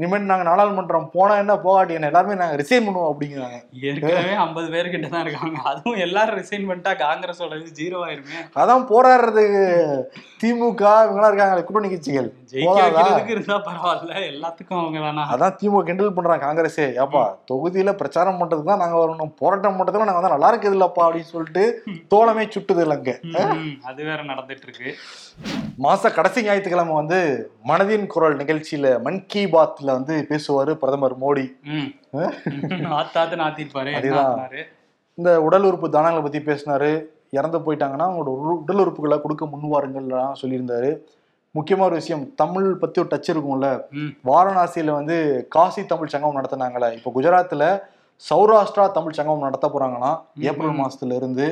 [0.00, 3.58] இனிமேல் நாங்க நாடாளுமன்றம் போனா என்ன போகாட்டி என்ன எல்லாருமே நாங்க ரிசைன் பண்ணுவோம் அப்படிங்கிறாங்க.
[3.88, 5.58] ஏற்கனவே ஐம்பது பேர்கிட்ட தான் இருக்காங்க.
[5.70, 8.38] அதுவும் எல்லாரும் ரிசைன் பண்ணிட்டா காங்கிரஸோட இது ஜீரோ ஆயிருமே.
[8.62, 9.64] அதான் போராடுறதுக்கு
[10.42, 12.28] திமுக இவங்கெல்லாம் இருக்காங்க கூட்டணி கட்சிகள்.
[12.52, 12.86] ஜெயிக்க போதாதா?
[12.92, 14.14] வைக்கிறதுக்கு இருந்தா பரவாயில்ல.
[14.32, 16.86] எல்லாத்துக்கும் அவங்க வேணா அதான் திமுக கிண்டல் பண்றாங்க காங்கிரஸே.
[17.04, 19.34] ஏப்பா தொகுதியில பிரச்சாரம் பண்றதுக்கு தான் நாங்க வரணும்.
[19.42, 21.64] போராட்டம் பண்றதுக்கு நாங்க வந்து நல்லா இருக்குது இல்லப்பா அப்படின்னு சொல்லிட்டு
[22.14, 23.14] தோளமே சுட்டுது இல்லைங்க
[23.90, 24.90] அது வேற நடந்துட்டு இருக்கு.
[25.84, 27.18] மாச கடைசி ஞாயிற்றுக்கிழமை வந்து
[27.68, 31.46] மனதின் குரல் நிகழ்ச்சியில மன் கி பாத்ல வந்து பேசுவாரு பிரதமர் மோடி?
[35.18, 36.90] இந்த உடல் உறுப்பு தானங்களை பத்தி பேசினாரு.
[37.38, 38.30] இறந்து போயிட்டாங்கன்னா அவங்களோட
[38.62, 40.90] உடல் உறுப்புகளை கொடுக்க முன்வாருங்கள்லாம் சொல்லியிருந்தாரு.
[41.54, 43.68] முக்கியமான ஒரு விஷயம் தமிழ் பத்தி ஒரு டச் இருக்கும்ல.
[44.30, 45.16] வாரணாசியில வந்து
[45.48, 46.90] காசி தமிழ் சங்கம் நடத்தினாங்களே.
[46.98, 47.64] இப்போ குஜராத்ல
[48.28, 50.16] சௌராஷ்டிரா தமிழ் சங்கம் நடத்த போறாங்களாம்
[50.48, 50.74] ஏப்ரல்.
[50.80, 51.46] மாசத்துல இருந்து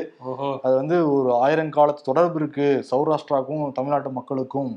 [0.65, 4.73] அது வந்து ஒரு ஆயிரங்காலத்து தொடர்பு இருக்கு சௌராஷ்டிராவுக்கும் தமிழ்நாட்டு மக்களுக்கும்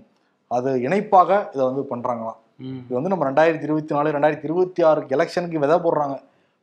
[0.52, 2.38] அது இணைப்பாக இதை வந்து பண்றாங்களாம்.
[2.84, 6.16] இது வந்து நம்ம ரெண்டாயிரத்தி இருபத்தி நாலு ரெண்டாயிரத்தி இருபத்தி ஆறு எலெக்ஷனுக்கு விதை போடுறாங்க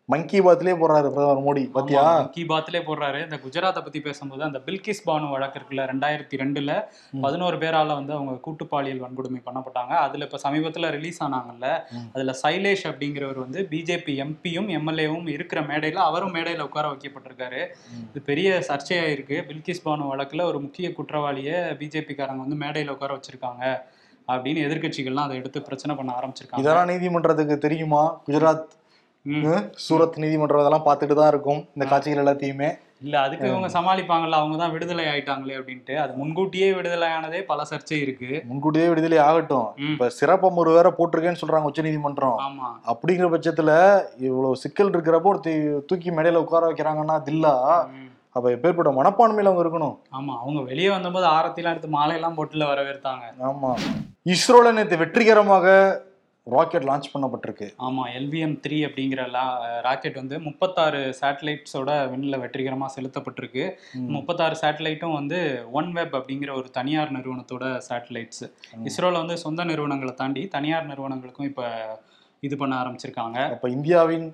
[0.09, 2.03] மங்கி பாத்லயே போடுறாரு பிரதமர் மோடி பாத்தியா?
[2.03, 3.19] ஆமா, கி பாத்லே போடுறாரு.
[3.23, 6.73] இந்த குஜராத்தை பத்தி பேசும்போது அந்த பில்கிஸ் பானு வழக்கு இருக்குல்ல ரெண்டாயிரத்தி ரெண்டுல.
[7.21, 9.95] பதினோரு பேரால வந்து அவங்க கூட்டு பாலியல் வன்கொடுமை பண்ணப்பட்டாங்க.
[10.07, 11.67] அதுல இப்ப சமீபத்துல ரிலீஸ் ஆனாங்கல்ல.
[12.13, 17.63] அதுல சைலேஷ் அப்படிங்கிறவர் வந்து பிஜேபி எம்பியும் எம்எல்ஏவும் இருக்கிற மேடையில அவரும் மேடையில உட்கார வைக்கப்பட்டிருக்காரு.
[18.09, 19.39] இது பெரிய சர்ச்சையாயிருக்கு.
[19.51, 23.65] பில்கிஸ் பானு வழக்குல ஒரு முக்கிய குற்றவாளியை பிஜேபி காரங்க வந்து மேடையில உட்கார வச்சிருக்காங்க
[24.29, 26.65] அப்படின்னு எதிர்க்கட்சிகள்லாம் அதை எடுத்து பிரச்சனை பண்ண ஆரம்பிச்சிருக்காங்க.
[26.65, 28.03] இதெல்லாம் நீதிமன்றத்துக்கு தெரியுமா?
[28.27, 28.67] குஜராத்
[29.79, 32.69] சூரத் நீதிமன்றம் இதெல்லாம் பார்த்துட்டு தான் இருக்கும் இந்த காட்சிகள் எல்லாத்தையுமே.
[33.03, 35.95] இல்ல அதுக்கு இவங்க சமாளிப்பாங்கல்ல அவங்க தான் விடுதலை ஆயிட்டாங்களே அப்படின்ட்டு.
[35.97, 38.31] அது முன்கூட்டியே விடுதலை ஆனதே பல சர்ச்சை இருக்கு.
[38.45, 39.69] முன்கூட்டியே விடுதலை ஆகட்டும்.
[39.87, 42.39] இப்ப சிறப்பம் ஒரு வேற போட்டிருக்கேன்னு சொல்றாங்க உச்ச நீதிமன்றம்.
[42.47, 42.69] ஆமா.
[42.87, 43.71] அப்படிங்கிற பட்சத்துல
[44.21, 45.55] இவ்வளவு சிக்கல் இருக்கிறப்போ ஒரு
[45.91, 47.55] தூக்கி மேடையில உட்கார வைக்கிறாங்கன்னா தில்லா.
[48.37, 49.95] அப்ப எப்பேற்பட்ட மனப்பான்மையில அவங்க இருக்கணும்.
[50.13, 53.71] ஆமா அவங்க வெளியே வந்தபோது ஆரத்திலாம் எடுத்து மாலையெல்லாம் போட்டுல வரவேற்த்தாங்க ஆமா.
[54.27, 55.67] இஸ்ரோல நேற்று வெற்றிகரமாக
[56.49, 59.23] ராக்கெட் லான்ச் பண்ணப்பட்டிருக்கு ஆமா எல்விஎம் த்ரீ அப்படிங்கிற
[59.85, 63.65] ராக்கெட் வந்து முப்பத்தாறு சேட்டலைட்ஸோட விண்ணில் வெற்றிகரமா செலுத்தப்பட்டிருக்கு.
[64.15, 65.39] முப்பத்தாறு சேட்டலைட்டும் வந்து
[65.73, 68.85] ஒன் வெப் அப்படிங்கிற ஒரு தனியார் நிறுவனத்தோட சேட்டலைட்ஸ் ம்.
[68.89, 71.65] இஸ்ரோல வந்து சொந்த நிறுவனங்களை தாண்டி தனியார் நிறுவனங்களுக்கும் இப்ப
[72.43, 74.27] இது பண்ண ஆரம்பிச்சிருக்காங்க அப்ப இந்தியாவின்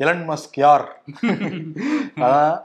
[0.00, 0.86] எலன் மஸ்க் யார்
[2.24, 2.56] அதான்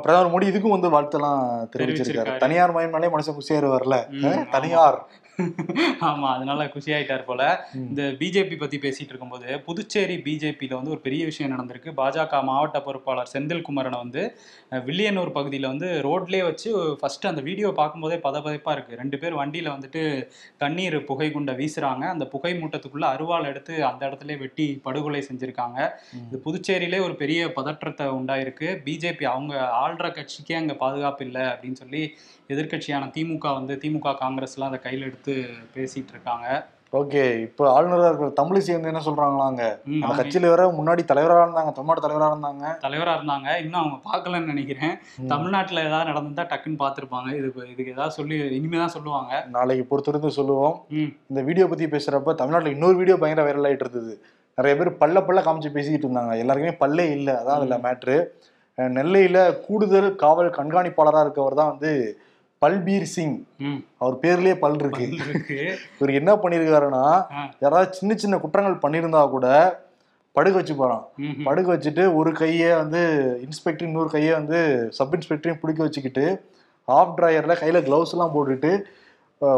[0.00, 1.42] பிரதமர் மோடி இதுக்கும் வந்து வாழ்த்தெல்லாம்
[1.74, 2.32] தெரிவிச்சிருக்காரு.
[2.42, 4.42] தனியார் மயம்னாலே மனுஷன் குசியாருவார்ல ம், ஆமா.
[4.52, 4.98] தனியார்
[6.08, 7.42] ஆமா அதனால குஷி ஆயிட்டார் போல.
[7.88, 11.90] இந்த பிஜேபி பத்தி பேசிட்டு இருக்கும்போது புதுச்சேரி பிஜேபியில வந்து ஒரு பெரிய விஷயம் நடந்திருக்கு.
[12.00, 14.22] பாஜக மாவட்ட பொறுப்பாளர் செந்தில்குமரனை வந்து
[14.88, 18.98] வில்லியனூர் பகுதியில வந்து ரோட்லயே வச்சு ஃபர்ஸ்ட் அந்த வீடியோ பார்க்கும்போதே பதபதைப்பா இருக்கு.
[19.02, 20.02] ரெண்டு பேர் வண்டியில வந்துட்டு
[20.64, 22.04] தண்ணீர் புகை குண்டை வீசுறாங்க.
[22.14, 25.78] அந்த புகை மூட்டத்துக்குள்ள அருவாள் எடுத்து அந்த இடத்துல வெட்டி படுகொலை செஞ்சிருக்காங்க.
[26.26, 28.68] இது புதுச்சேரியிலே ஒரு பெரிய பதற்றத்தை உண்டாயிருக்கு.
[28.88, 32.02] பிஜேபி அவங்க ஆள்ற கட்சிக்கே அங்க பாதுகாப்பு இல்லை அப்படின்னு சொல்லி
[32.52, 35.27] எதிர்க்கட்சியான திமுக வந்து திமுக காங்கிரஸ்லாம் அதை கையில் எடுத்து
[35.76, 36.48] பேசிட்டு இருக்காங்க
[36.98, 39.62] ஓகே இப்ப ஆளுநரா இருக்கிற தமிழிசை வந்து என்ன சொல்றாங்களாங்க?
[40.02, 42.64] அந்த கட்சியில வேற முன்னாடி தலைவரா இருந்தாங்க தமிழ்நாடு தலைவரா இருந்தாங்க.
[42.84, 43.48] தலைவரா இருந்தாங்க.
[43.64, 44.94] இன்னும் அவங்க பார்க்கலன்னு நினைக்கிறேன்.
[45.32, 47.28] தமிழ்நாட்டுல ஏதாவது நடந்திருந்தா டக்குன்னு பார்த்திருப்பாங்க.
[47.40, 49.42] இது இதுக்கு ஏதாவது சொல்லி இனிமே தான் சொல்லுவாங்க.
[49.56, 50.76] நாளைக்கு பொறுத்திருந்து சொல்லுவோம்.
[51.30, 54.14] இந்த வீடியோ பத்தி பேசுறப்ப தமிழ்நாட்டுல இன்னொரு வீடியோ பயங்கர வைரல் ஆயிட்டு இருந்தது.
[54.58, 56.36] நிறைய பேர் பல்ல பல்ல காமிச்சு பேசிக்கிட்டு இருந்தாங்க.
[56.44, 57.34] எல்லாருக்குமே பல்லே இல்லை.
[57.42, 58.16] அதான் அதுல மேட்ரு
[58.78, 61.92] நெல்லையில கூடுதல் காவல் கண்காணிப்பாளரா இருக்கவர் தான் வந்து
[62.62, 63.36] பல்பீர் சிங்.
[63.98, 65.04] அவர் பேர்லயே பல் இருக்கு.
[65.98, 67.04] இவர் என்ன பண்ணிருக்காருன்னா.
[67.60, 69.46] யாராவது சின்ன சின்ன குற்றங்கள் பண்ணியிருந்தா கூட
[70.36, 71.04] படுக்க வச்சு போறான்.
[71.44, 73.00] படுக்க வச்சுட்டு ஒரு கையை வந்து
[73.46, 74.58] இன்ஸ்பெக்டர் இன்னொரு கையை வந்து
[74.90, 76.24] சப் இன்ஸ்பெக்டரையும் பிடிக்க வச்சுக்கிட்டு
[76.88, 78.72] ஆஃப் டிரையர்ல கையில கிளவுஸ் எல்லாம் போட்டுட்டு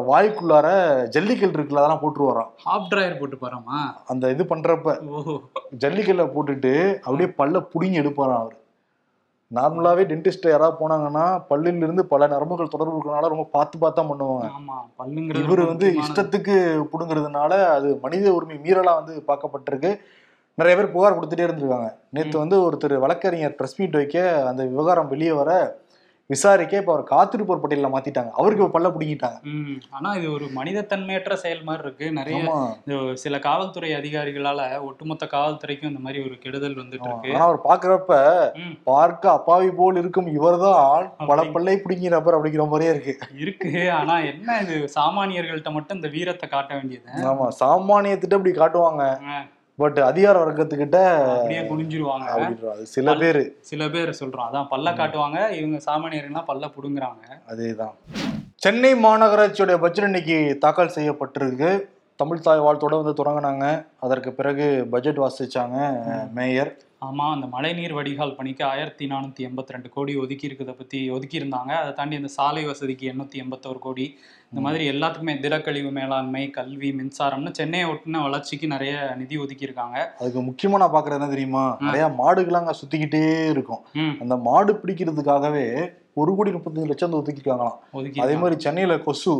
[0.08, 0.68] வாய்க்குள்ளார
[1.08, 4.94] ஜல்லிக்கல் இருக்குல்ல அதெல்லாம் போட்டு வரான் ஹாஃப் டிரையர் போட்டு போறாமா அந்த இது பண்றப்ப
[5.84, 8.56] ஜல்லிக்கல்ல போட்டுட்டு அப்படியே பல்ல புடிங்கி எடுப்பாராம் அவர்.
[9.56, 14.46] நார்மலாவே டென்டிஸ்ட் யாராவது போனாங்கன்னா பல்லில் இருந்து பல நரம்புகள் தொடர்பு இருக்கிறனால ரொம்ப பார்த்து பார்த்தா பண்ணுவாங்க.
[15.42, 15.86] இவர் வந்து.
[16.02, 16.54] இஷ்டத்துக்கு
[16.92, 19.92] புடுங்கிறதுனால அது மனித உரிமை மீறலா வந்து பார்க்கப்பட்டிருக்கு.
[20.58, 21.88] நிறைய பேர் புகார் கொடுத்துட்டே இருந்திருக்காங்க.
[22.16, 24.18] நேற்று வந்து ஒருத்தர் வழக்கறிஞர் ப்ரெஸ் மீட் வைக்க
[24.50, 25.50] அந்த விவகாரம் வெளியே வர
[26.30, 28.30] விசாரிக்க இப்போ அவர் காத்திருப்போர் பட்டியலில் மாத்திட்டாங்க.
[28.30, 29.80] அவருக்கு இப்ப பல்ல பிடிங்கிட்டாங்க.
[29.90, 32.12] ஆனா இது ஒரு மனிதத்தன்மையற்ற செயல் மாதிரி இருக்கு.
[32.12, 32.76] நிறைய
[33.14, 37.06] சில காவல்துறை அதிகாரிகளால ஒட்டுமொத்த காவல்துறைக்கும் இந்த மாதிரி ஒரு கெடுதல் வந்துட்டு.
[37.06, 37.34] இருக்கு.
[37.34, 38.82] ஆனா அவர் பாக்குறப்ப ம்.
[38.84, 40.26] பார்க்க அப்பாவி போல் இருக்கும்.
[40.26, 43.18] இவர்தான் பல அப்படி- பல்லை பிடிங்கிற நபர் அப்படிங்கிற மாதிரியே இருக்கு.
[43.36, 43.92] இருக்கு.
[43.92, 44.88] ஆனா என்ன இது?
[44.94, 47.10] சாமானியர்கள்ட்ட மட்டும் இந்த வீரத்தை காட்ட வேண்டியது.
[47.16, 47.48] ஆமா.
[47.60, 49.16] சாமானியத்திட்ட இப்படி காட்டுவாங்க.
[49.80, 50.96] பட் அதிகார வர்க்கத்துக்கிட்ட
[51.34, 52.82] அப்படியே குனிஞ்சிருவாங்க.
[52.82, 53.42] சில பேரு.
[53.60, 54.46] சில பேர் சொல்றோம்.
[54.48, 55.38] அதான் பல்ல காட்டுவாங்க.
[55.50, 57.24] இவங்க சாமானியர்கள்னா பல்ல புடுங்குறாங்க.
[57.48, 57.94] அதேதான்.
[58.54, 61.70] சென்னை மாநகராட்சியோட பட்ஜெட் இன்னைக்கு தாக்கல் செய்யப்பட்டிருக்கு.
[62.16, 63.86] தமிழ் தாய் வாழ்த்தோட வந்து தொடங்கினாங்க.
[64.00, 65.78] அதற்கு பிறகு பட்ஜெட் வாசிச்சாங்க
[66.34, 66.72] மேயர்.
[67.02, 71.72] ஆமா அந்த மழைநீர் வடிகால் பணிக்கு ஆயிரத்தி நானூத்தி எண்பத்தி ரெண்டு கோடி ஒதுக்கி இருக்கிறத பத்தி ஒதுக்கி இருந்தாங்க
[71.80, 74.06] அதை தாண்டி அந்த சாலை வசதிக்கு எண்ணூத்தி எண்பத்தோரு கோடி.
[74.50, 80.42] இந்த மாதிரி எல்லாத்துக்குமே திடக்கழிவு மேலாண்மை கல்வி மின்சாரம்னு சென்னையை ஒட்டின வளர்ச்சிக்கு நிறைய நிதி ஒதுக்கி இருக்காங்க அதுக்கு
[80.48, 81.64] முக்கியமா நான் பாக்குறது என்ன தெரியுமா?
[81.80, 83.22] நிறைய மாடுகள் அங்க சுத்திக்கிட்டே
[83.54, 83.82] இருக்கும்.
[84.22, 85.66] அந்த மாடு பிடிக்கிறதுக்காகவே
[86.14, 89.34] ஒரு கோடி முப்பத்தஞ்சு லட்சம் ஒதுக்கிருக்காங்களாம் ஒதுக்கி அதே மாதிரி சென்னையில கொசு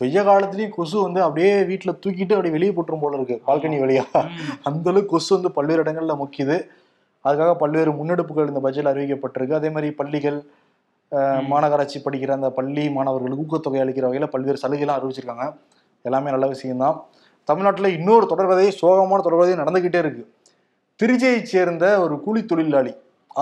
[0.00, 4.04] வெய்ய காலத்துலயும் கொசு வந்து அப்படியே வீட்டுல தூக்கிட்டு அப்படியே வெளியே போட்டுரும் போல இருக்கு பால்கனி வழியா.
[4.68, 6.56] அந்த அளவுக்கு கொசு வந்து பல்வேறு இடங்கள்ல முக்கியது.
[7.24, 9.58] அதுக்காக பல்வேறு முன்னெடுப்புகள் இந்த பட்ஜெட்ல அறிவிக்கப்பட்டிருக்கு.
[9.60, 10.38] அதே மாதிரி பள்ளிகள்
[11.50, 15.46] மாநகராட்சி படிக்கிற அந்த பள்ளி மாணவர்களுக்கு ஊக்கத்தொகை அளிக்கிற வகையில பல்வேறு சலுகைலாம் அறிவிச்சிருக்காங்க.
[16.04, 16.96] எல்லாமே நல்ல விஷயம்தான்.
[17.48, 20.22] தமிழ்நாட்டுல இன்னொரு தொடர்கதை சோகமான தொடர்கதை நடந்துகிட்டே இருக்கு.
[21.00, 22.92] திருச்சியைச் சேர்ந்த ஒரு கூலி தொழிலாளி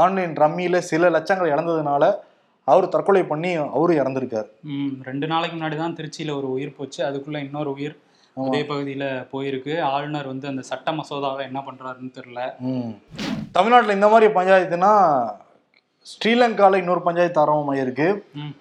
[0.02, 2.04] ஆன்லைன் ரம்மியில சில லட்சங்கள் இழந்ததுனால
[2.68, 4.48] அவர் தற்கொலை பண்ணி அவரும் இறந்திருக்காரு.
[4.70, 7.00] ம் ரெண்டு நாளைக்கு முன்னாடி தான் திருச்சியில ஒரு உயிர் போச்சு.
[7.04, 7.96] அதுக்குள்ள இன்னொரு உயிர்.
[8.36, 9.74] அதே பகுதியில போயிருக்கு.
[9.90, 12.40] ஆளுநர் வந்து அந்த சட்ட மசோதாவை என்ன பண்றாருன்னு தெரியல.
[12.70, 12.90] ம்.
[13.52, 14.90] தமிழ்நாட்டுல இந்த மாதிரி பஞ்சாயத்துனா
[16.06, 18.52] ஸ்ரீலங்கால இன்னொரு பஞ்சாயத்து ஆரம்பமாயிருக்கு ம்.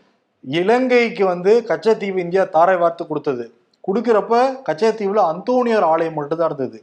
[0.44, 3.46] இலங்கைக்கு வந்து கச்சத்தீவு இந்தியா தாரை வார்த்து கொடுத்தது.
[3.84, 4.36] கொடுக்குறப்ப
[4.68, 6.78] கச்சத்தீவுல அந்தோனியார் ஆலயம் மட்டும் தான் இருந்தது.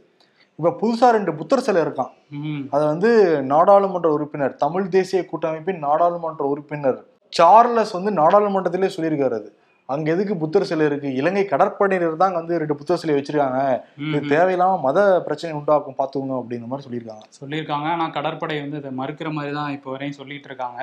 [0.59, 2.61] இப்ப புதுசா ரெண்டு புத்தர் சிலை இருக்கான் ம்.
[2.71, 3.09] அதை வந்து
[3.47, 6.99] நாடாளுமன்ற உறுப்பினர் தமிழ் தேசிய கூட்டமைப்பின் நாடாளுமன்ற உறுப்பினர்
[7.39, 9.49] சார்லஸ் வந்து நாடாளுமன்றத்திலே சொல்லியிருக்காரு அது.
[9.93, 11.09] அங்க எதுக்கு புத்தர் சிலை இருக்கு?
[11.19, 13.59] இலங்கை கடற்படையினர் தான் வந்து ரெண்டு புத்தர் சிலை வச்சிருக்காங்க.
[14.05, 14.19] இது.
[14.33, 17.25] தேவையில்லாம மத பிரச்சனை உண்டாக்கும் பாத்துக்கோங்க அப்படிங்கிற மாதிரி சொல்லியிருக்காங்க.
[17.39, 17.87] சொல்லியிருக்காங்க.
[17.95, 20.79] ஆனா கடற்படை வந்து இதை மறுக்கிற மாதிரி தான் இப்போ வரையும் சொல்லிட்டு இருக்காங்க.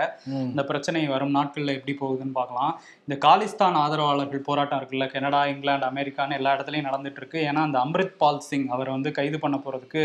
[0.50, 2.72] இந்த பிரச்சனை வரும் நாட்கள்ல எப்படி போகுதுன்னு பார்க்கலாம்.
[3.06, 7.38] இந்த காலிஸ்தான் ஆதரவாளர்கள் போராட்டம் இருக்குல்ல கனடா இங்கிலாந்து அமெரிக்கான்னு எல்லா இடத்துலயும் நடந்துட்டு இருக்கு.
[7.48, 10.04] ஏன்னா அந்த அம்ரித் பால் சிங் அவரை வந்து கைது பண்ண போறதுக்கு.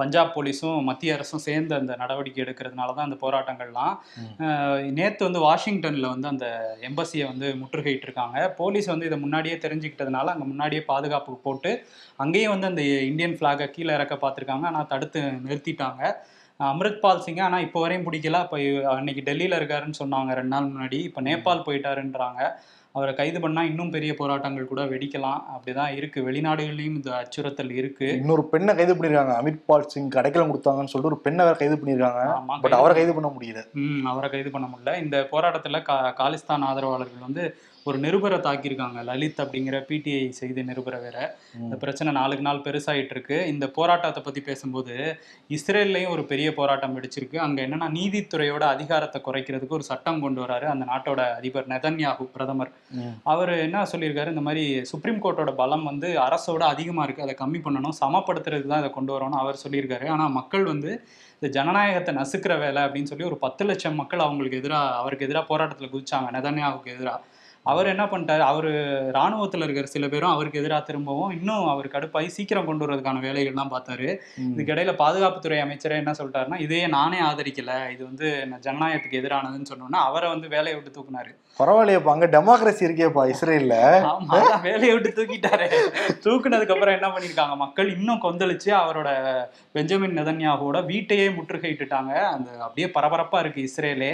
[0.00, 3.94] பஞ்சாப் போலீஸும் மத்திய அரசும் சேர்ந்து அந்த நடவடிக்கை எடுக்கிறதுனால தான் அந்த போராட்டங்கள்லாம்.
[4.98, 6.46] நேத்து வந்து வாஷிங்டன்ல வந்து அந்த
[6.90, 11.72] எம்பசியை வந்து முற்றுகையிட்டு இருக்காங்க போலீஸ் வந்து இதை முன்னாடியே தெரிஞ்சுக்கிட்டதுனால அங்க முன்னாடியே பாதுகாப்புக்கு போட்டு
[12.24, 14.66] அங்கேயும் வந்து அந்த இந்தியன் ஃபிளாகை கீழே இறக்க பார்த்துருக்காங்க.
[14.72, 16.14] ஆனால் தடுத்து நிறுத்திட்டாங்க.
[16.60, 18.38] அம்ரித்பால் சிங் ஆனால் இப்போ வரையும் பிடிக்கல.
[18.46, 18.58] இப்போ
[18.94, 21.00] அன்னைக்கு டெல்லியில் இருக்காருன்னு சொன்னாங்க ரெண்டு நாள் முன்னாடி.
[21.08, 22.40] இப்போ நேபாள் போயிட்டாருன்றாங்க.
[22.96, 25.40] அவரை கைது பண்ணா இன்னும் பெரிய போராட்டங்கள் கூட வெடிக்கலாம்.
[25.54, 26.18] அப்படிதான் இருக்கு.
[26.28, 28.06] வெளிநாடுகள்லயும் இந்த அச்சுறுத்தல் இருக்கு.
[28.20, 29.34] இன்னொரு பெண்ணை கைது பண்ணிருக்காங்க.
[29.40, 32.22] அமித் பால் சிங் அடைக்கலம் கொடுத்தாங்கன்னு சொல்லிட்டு ஒரு பெண்ணை வேற கைது பண்ணிருக்காங்க.
[32.64, 33.62] பட் அவரை கைது பண்ண முடியல.
[33.82, 34.94] ம் அவரை கைது பண்ண முடியல.
[35.04, 37.44] இந்த போராட்டத்துல கா காலிஸ்தான் ஆதரவாளர்கள் வந்து
[37.90, 38.98] ஒரு நிருபரை தாக்கியிருக்காங்க.
[39.08, 41.18] லலித் அப்படிங்கிற பிடிஐ செய்தி நிருபரை வேற.
[41.64, 44.94] இந்த பிரச்சனை நாளுக்கு நாள் பெருசாயிட்டு இருக்கு இந்த போராட்டத்தை பத்தி பேசும்போது
[45.56, 47.38] இஸ்ரேல்லையும் ஒரு பெரிய போராட்டம் வெடிச்சிருக்கு.
[47.46, 52.72] அங்க என்னன்னா நீதித்துறையோட அதிகாரத்தை குறைக்கிறதுக்கு ஒரு சட்டம் கொண்டு வராரு அந்த நாட்டோட அதிபர் நெதன்யாகு பிரதமர்.
[53.34, 54.34] அவர் என்ன சொல்லியிருக்காரு?
[54.34, 57.26] இந்த மாதிரி சுப்ரீம் கோர்ட்டோட பலம் வந்து அரசோட அதிகமா இருக்கு.
[57.26, 57.98] அதை கம்மி பண்ணணும்.
[58.02, 60.08] சமப்படுத்துறதுக்கு தான் இதை கொண்டு வரணும் அவர் சொல்லியிருக்காரு.
[60.16, 60.90] ஆனா மக்கள் வந்து
[61.38, 65.92] இந்த ஜனநாயகத்தை நசுக்கிற வேலை அப்படின்னு சொல்லி ஒரு பத்து லட்சம் மக்கள் அவங்களுக்கு எதிராக அவருக்கு எதிராக போராட்டத்தில்
[65.94, 66.28] குதிச்சாங்க.
[66.36, 67.20] நெதன்யாவுக்கு எதிராக
[67.66, 68.44] அவர் என்ன பண்ணிட்டாரு?
[68.46, 68.68] அவர்
[69.12, 70.30] ராணுவத்தில் இருக்கிற சில பேரும்.
[70.30, 74.08] அவருக்கு எதிராக திரும்பவும் இன்னும் அவர் கடுப்பாகி சீக்கிரம் கொண்டு வரதுக்கான வேலைகள்லாம் பார்த்தாரு.
[74.36, 74.52] ம்.
[74.56, 77.90] இதுக்கிடையில பாதுகாப்புத்துறை அமைச்சரே என்ன சொல்லிட்டாருன்னா இதையே நானே ஆதரிக்கல.
[77.90, 78.28] இது வந்து
[78.60, 81.32] ஜனநாயகத்துக்கு எதிரானதுன்னு சொன்னோன்னா அவரை வந்து வேலையை விட்டு தூக்குனாரு.
[81.60, 83.76] பரவாயில்லையப்பா அங்க டெமோக்ரஸி இருக்கேப்பா இஸ்ரேல்ல.
[84.64, 85.66] வேலையை விட்டு தூக்கிட்டாரு.
[86.24, 89.08] தூக்குனதுக்கு அப்புறம் என்ன பண்ணிருக்காங்க மக்கள் இன்னும் கொந்தளிச்சு அவரோட
[89.76, 92.12] பெஞ்சமின் நெதன்யாகுவோட வீட்டையே முற்றுகையிட்டுட்டாங்க.
[92.34, 94.10] அந்த அப்படியே பரபரப்பா இருக்கு இஸ்ரேலே.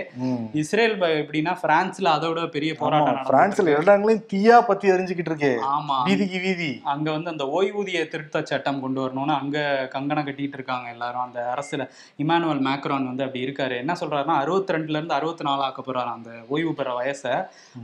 [0.63, 3.81] இஸ்ரேல் எப்படின்னா பிரான்ஸ்ல அதோட பெரிய போராட்டம் பிரான்ஸ்ல இருக்கு.
[3.81, 5.53] எல்லா இடங்களையும் தீயா பத்தி எரிஞ்சுக்கிட்டு இருக்கு.
[5.73, 5.99] ஆமா.
[6.11, 6.71] வீதிக்கு வீதி.
[6.95, 9.59] அங்க வந்து அந்த ஓய்வூதிய திருத்த சட்டம் கொண்டு வரணும்னு அங்க
[9.97, 11.25] கங்கணம் கட்டிட்டு இருக்காங்க எல்லாரும்.
[11.27, 11.89] அந்த அரசுல
[12.25, 13.77] இமானுவல் மேக்ரான் வந்து அப்படி இருக்காரு.
[13.77, 17.32] என்ன சொல்றாருன்னா அறுபத்தி ரெண்டுல இருந்து அறுபத்தி நாலு ஆக்க போறாரு அந்த ஓய்வு பெற வயசை.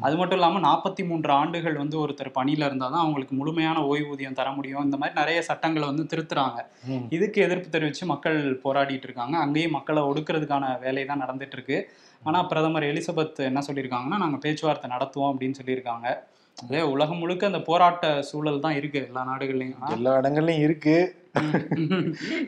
[0.00, 4.84] அது மட்டும் இல்லாம நாற்பத்தி மூன்று ஆண்டுகள் வந்து ஒருத்தர் பணியில இருந்தாதான் அவங்களுக்கு முழுமையான ஓய்வூதியம் தர முடியும்.
[4.84, 6.64] இந்த மாதிரி நிறைய சட்டங்களை வந்து திருத்துறாங்க.
[7.10, 9.38] இதுக்கு எதிர்ப்பு தெரிவிச்சு மக்கள் போராடிட்டு இருக்காங்க.
[9.38, 11.90] அங்கேயும் மக்களை ஒடுக்குறதுக்கான வேலை தான் நடந்துட்டு இருக்கு.
[12.22, 16.14] ஆனா பிரதமர் எலிசபெத் என்ன சொல்லியிருக்காங்கன்னா நாங்க பேச்சுவார்த்தை நடத்துவோம் அப்படின்னு சொல்லியிருக்காங்க.
[16.62, 19.76] அதே உலகம் முழுக்க அந்த போராட்ட சூழல் தான் இருக்கு எல்லா நாடுகள்லயும்.
[19.80, 21.14] ஆனா, எல்லா இடங்கள்லயும் இருக்கு.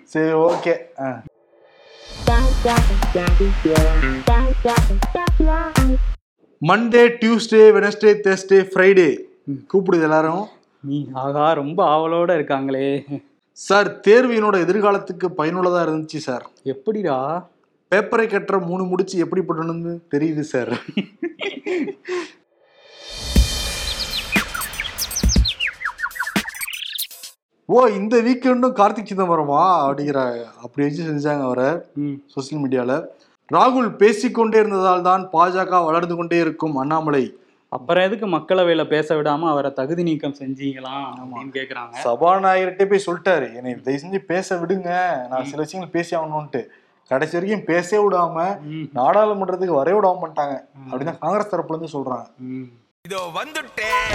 [0.04, 0.76] சரி okay.
[6.68, 9.06] Monday Tuesday Wednesday Thursday Friday
[9.70, 10.42] கூப்பிடுது எல்லாரும்.
[10.88, 12.88] நீ ஆகா ரொம்ப ஆவலோட இருக்காங்களே.
[13.66, 16.44] சார் தேர்வு என்னோட எதிர்காலத்துக்கு பயனுள்ளதா இருந்துச்சு சார்.
[16.72, 17.16] எப்படிடா?
[17.90, 20.72] பேப்பரை கட்டுற மூணு முடிச்சு எப்படி பண்ணணும்னு தெரியுது சார்.
[27.64, 30.20] ஓ இந்த வீக்கெண்டும் கார்த்திக் சிதம்பரமா அப்படிங்கிற
[30.64, 31.70] அப்படி வச்சு செஞ்சாங்க அவரை
[32.34, 32.92] சோசியல் மீடியால
[33.54, 37.22] ராகுல் பேசிக்கொண்டே இருந்ததால் தான் பாஜக வளர்ந்து கொண்டே இருக்கும் அண்ணாமலை.
[37.76, 41.94] அப்புறம் எதுக்கு மக்களவையில பேச விடாம அவரை தகுதி நீக்கம் செஞ்சீங்களாம் அப்படின்னு கேக்குறாங்க.
[42.04, 43.48] சபாநாயகர்கிட்ட போய் சொல்லிட்டாரு.
[43.58, 44.90] என்னை தயவு செஞ்சு பேச விடுங்க.
[45.32, 46.62] நான் சில விஷயங்கள் பேசி ஆகணும்ட்டு
[47.10, 48.46] கடைசி வரைக்கும் பேசவே விடாம
[49.00, 50.56] நாடாளுமன்றத்துக்கு வரவே விடாம பண்ணிட்டாங்க.
[50.90, 52.26] அப்படின்னு காங்கிரஸ் தரப்புல இருந்து சொல்றாங்க.
[53.08, 54.10] இதோ வந்துட்டேன்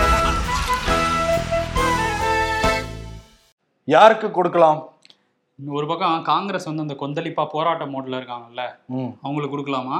[3.96, 4.82] யாருக்கு கொடுக்கலாம்?
[5.60, 9.12] ஒரு பக்கம் காங்கிரஸ் வந்து அந்த கொந்தளிப்பா போராட்ட மோட்ல இருக்காங்கல்ல ம்.
[9.22, 9.98] அவங்களுக்கு கொடுக்கலாமா?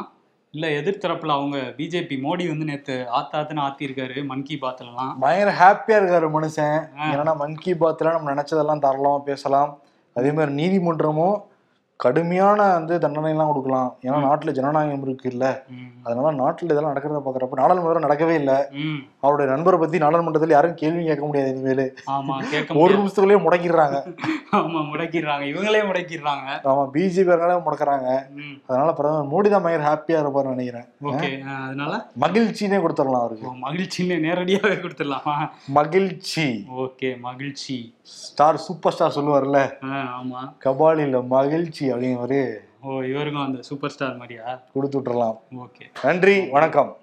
[0.54, 6.28] இல்ல எதிர்த்தரப்புல அவங்க பிஜேபி மோடி வந்து நேத்து ஆத்தாத்துன்னு ஆத்திருக்காரு மன் கி பாத்லலாம் பயங்கர ஹாப்பியா இருக்காரு
[6.36, 6.78] மனுஷன்.
[7.14, 9.72] ஏன்னா மன் கி பாத்ல நம்ம நினைச்சதெல்லாம் தாராளமா பேசலாம்.
[10.16, 11.36] அதே மாதிரி நீதிமன்றமும்
[11.98, 13.98] கடுமையான வந்து தண்டனை எல்லாம் கொடுக்கலாம்.
[14.02, 15.64] ஏன்னா நாட்டுல ஜனநாயகம் இருக்கு இல்ல.
[16.04, 18.56] அதனால நாட்டுல இதெல்லாம் நடக்கிறத பாக்குறப்ப நாடாளுமன்றம் நடக்கவே இல்லை.
[19.20, 21.96] அவருடைய நண்பரை பத்தி நாடாளுமன்றத்தில் யாரும் கேள்வி கேட்க முடியாது இனிமேல்.
[22.74, 22.98] ஒரு.
[22.98, 24.16] நிமிஷத்துலயே முடக்கிடுறாங்க.
[24.52, 25.44] ஆமா முடக்கிடுறாங்க.
[25.44, 26.50] இவங்களே முடக்கிடுறாங்க.
[26.64, 28.10] ஆமா பிஜேபி முடக்கிறாங்க.
[28.68, 30.88] அதனால பிரதமர் மோடி தான் பயங்கர ஹாப்பியா இருப்பாருன்னு நினைக்கிறேன்.
[31.66, 32.10] அதனால?
[32.20, 33.50] மகிழ்ச்சினே கொடுத்துடலாம் அவருக்கு.
[33.50, 35.50] மகிழ்ச்சின்னு நேரடியாவே கொடுத்துடலாமா?
[35.68, 36.66] மகிழ்ச்சி.
[36.78, 37.96] ஓகே மகிழ்ச்சி.
[38.02, 40.42] ஸ்டார் சூப்பர் ஸ்டார் சொல்லுவார்ல ஆமா.
[40.66, 41.22] கபாலில
[41.88, 44.62] மகிழ்ச்சி அப்படிங்கிற மாதிரி ஓ இவருக்கும் அந்த சூப்பர் ஸ்டார் மாதிரியா?
[44.74, 45.38] கொடுத்து விட்டுறலாம்.
[45.56, 45.86] ஓகே.
[46.04, 46.98] நன்றி வணக்கம்.